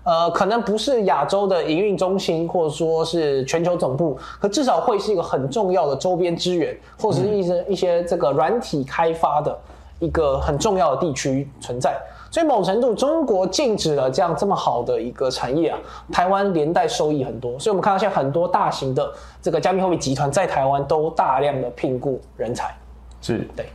[0.04, 9.58] 呃，可能不是亚洲的营运中心，或者说是全球总部，可至少会是一个很重要的周边资源，或者是一些一些这个软体开发的。
[10.00, 11.96] 一个很重要的地区存在，
[12.28, 15.78] 所以某程度中国禁止了这样这么好的一个产业啊，
[16.10, 17.56] 台湾连带收益很多。
[17.56, 22.76] 所以我们看到现在很多大型的这个加密货币集团在台湾都大量的聘雇人才。
[23.20, 23.66] 是对，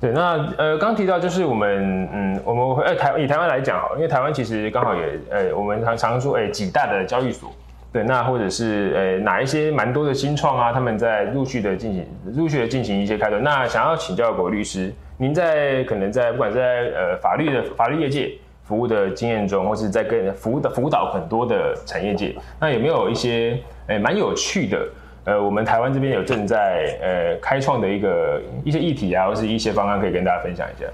[0.00, 0.10] 对。
[0.12, 7.50] 那呃，刚提到就是我们嗯，我们呃台以台湾来讲哈，因为台湾其实刚好也呃，我们常常说哎几大的交易所，
[7.92, 13.38] 对，那或者是呃哪一些蛮多的新创啊，他们在陆续的进行陆续的进行一些开拓。
[13.38, 14.92] 那想要请教国律师。
[15.18, 18.32] 您在可能在不管在呃法律的法律业界
[18.64, 24.86] 服务的经验中，或是在跟服务的辅导很多的产业界，那有没有一些诶蛮有趣的
[25.26, 30.86] 呃，我们台湾这边有正在呃开创的一个一些议题啊，或是一些方案可以跟大家分享一下？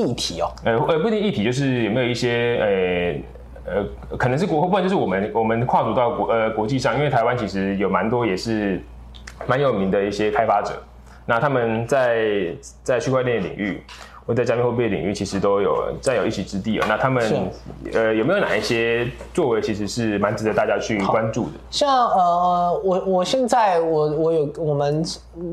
[0.00, 3.20] 议题哦，呃呃不一定议题，就是有没有一些
[3.66, 8.80] 呃呃可能是国，不然就是我们我们跨足到国呃国际上，因为台湾其实有蛮多也是
[9.46, 10.80] 蛮有名的一些开发者。
[11.24, 12.54] 那他们在
[12.84, 13.82] 在区块链领域，
[14.26, 16.86] 或在加密货币领域，其实都有占有一席之地了。
[16.88, 17.50] 那他们
[17.92, 21.52] 呃有没有哪一些作为，其实是蛮值得大家去关注的？
[21.70, 25.04] 像呃，我我现在我我有我们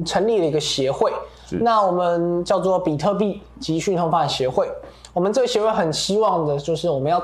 [0.03, 1.13] 成立了一个协会，
[1.61, 4.67] 那我们叫做比特币及讯通发展协会。
[5.13, 7.23] 我们这个协会很希望的就是我们要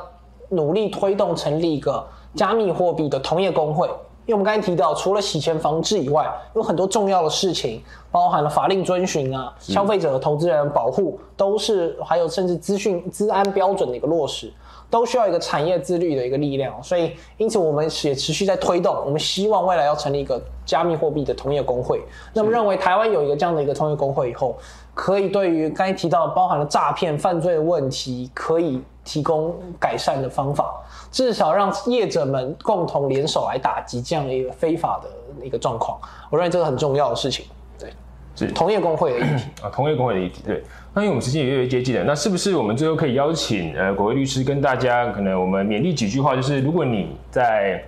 [0.50, 3.90] 努力推动成立一个加密货币的同业工会。
[4.30, 14.54] 因为我们刚才提到，除了洗钱防治以外，有很多重要的事情，包含了法令遵循啊、消费者和投资人保护，都是还有甚至资讯资安标准的一个落实，
[14.88, 16.72] 都需要一个产业自律的一个力量。
[16.84, 18.96] 所以，因此我们也持续在推动。
[19.04, 22.00] 我们希望未来要成立一个加密货币的同业工会。
[22.32, 24.56] 那么，认为台湾有一个这样的一个同业工会以后，
[24.94, 28.80] 可以对于刚才提到包含了诈骗犯罪的问题，可以
[29.10, 30.72] 提供改善的方法。
[31.12, 36.00] 至少让业者们共同联手来打击这样的一个非法的一个状况，
[36.30, 37.48] 我认为这个很重要的事情。
[37.80, 37.92] 对，
[38.36, 40.44] 是同业工会的议题啊，同业工会的议题。
[40.46, 47.84] 对，那因为我们时间也越来越接近了，那是不是我们最后可以邀请呃国威律师跟大家可能我们勉励几句话，就是如果你在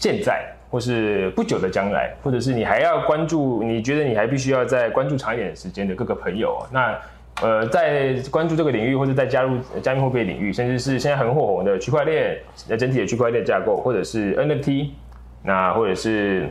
[0.00, 6.98] 现在或是不久的将来，或者是你还要关注，你觉得你还必须要在关注长一点时间的各个朋友，那。
[7.42, 14.90] 呃，在关注这个领域，或者在加入加密货币领域，甚至是现在很火红的区块链，呃，整体的区块链架构，或者是 NFT，
[15.42, 16.48] 那或者是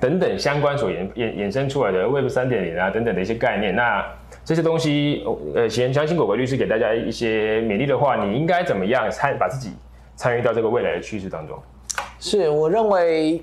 [0.00, 4.04] 等等相关所衍衍衍生出来的 Web 三点零啊等等的一些概念，那
[4.44, 9.76] 这些东西，呃，先相信果果律师给大家一些勉励的话，你应该怎么样参把自己
[10.16, 11.56] 参与到这个未来的趋势当中？
[12.18, 13.40] 是，我认为。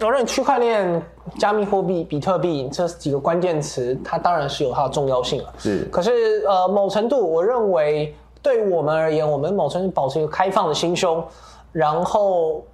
[0.00, 1.02] 我认为区块链、
[1.38, 5.52] 加密货币、比特币这几个关键词，它当然是有它的重要性了。
[5.58, 11.22] 是，可是呃，某程度，我认为对于我们而言，我们某程度保持一个开放的心胸，
[11.70, 12.64] 然后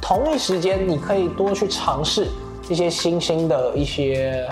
[0.00, 2.26] 同一时间你可以多去尝试
[2.68, 4.46] 一些新兴的一些。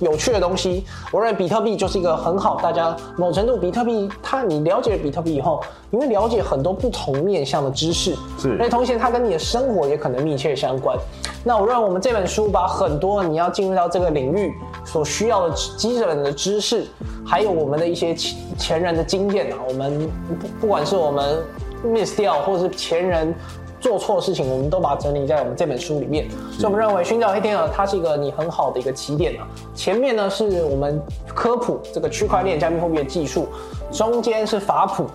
[0.00, 10.96] 有趣的东西，我认为比特币就是一个很好，大家某程度比特币，它你了解了比特币以后，你会了解很多不同面向的知识，是，那同时它跟你的生活也可能密切相关。
[11.44, 14.52] 那我认为我们这本书把很多你要进入到这个领域
[14.84, 16.86] 所需要的基本的知识，
[17.26, 20.10] 还有我们的一些前前人的经验啊，我们
[20.40, 21.42] 不不管是我们
[21.84, 23.34] miss 掉，或者是前人。
[23.80, 26.28] 做错事情，我们都把它整理在我们这本书里面。
[26.52, 29.48] 所以，我们认为寻找黑天鹅，它是一个你很好的一个起点啊。
[29.74, 31.02] 前面呢是我们
[31.34, 33.48] 科普这个区块链加密货币的技术，
[33.90, 35.06] 中间是法普，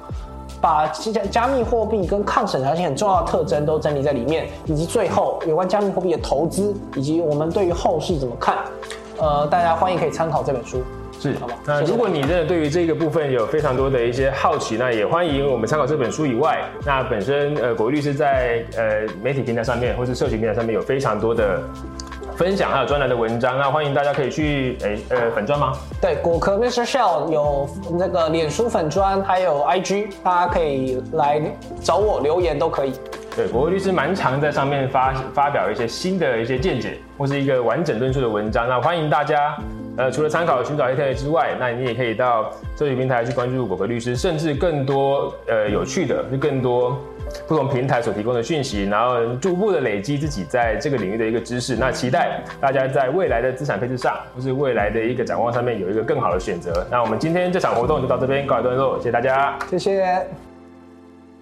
[0.65, 8.57] 把加加密货币跟抗审查性很重要的特征都整理在里面，以及最后有关加密货币的投资，以及我们对于后市怎么看。
[9.19, 10.81] 呃，大家欢迎可以参考这本书。
[11.19, 11.35] 是，
[11.67, 21.61] 那如果你真的对于这个部分有非常多的一些好奇，那也欢迎我们参考这本书以外，那本身呃国律师在呃媒体平台上面或是社群平台上面有非常多的
[22.37, 25.71] 分享还有专栏的文章，那欢迎大家可以去诶呃粉砖吗？
[26.01, 26.85] 对，果壳 Mr.
[26.85, 31.41] Shell 有那个脸书粉砖，还有 IG，大家可以来
[31.81, 32.93] 找我留言都可以。
[33.33, 39.55] 对，果律师蛮常在上面发发表一些新的一些见解或是一个完整论述的文章，那欢迎大家。
[39.97, 46.97] 呃，除了参考寻找黑天之外，那你也可以到社群平台去关注果壳律师，甚至更多呃有趣的，就更多
[47.47, 51.75] 不同平台所提供的讯息，然后逐步的累积自己在这个领域的一个知识。
[51.75, 56.85] 那期待大家在未来的资产配置上，或是未来的一个展望上面有一个更好的选择。
[56.91, 60.54] 那我们今天这场活动就到这边告一段落，谢谢大家，谢谢。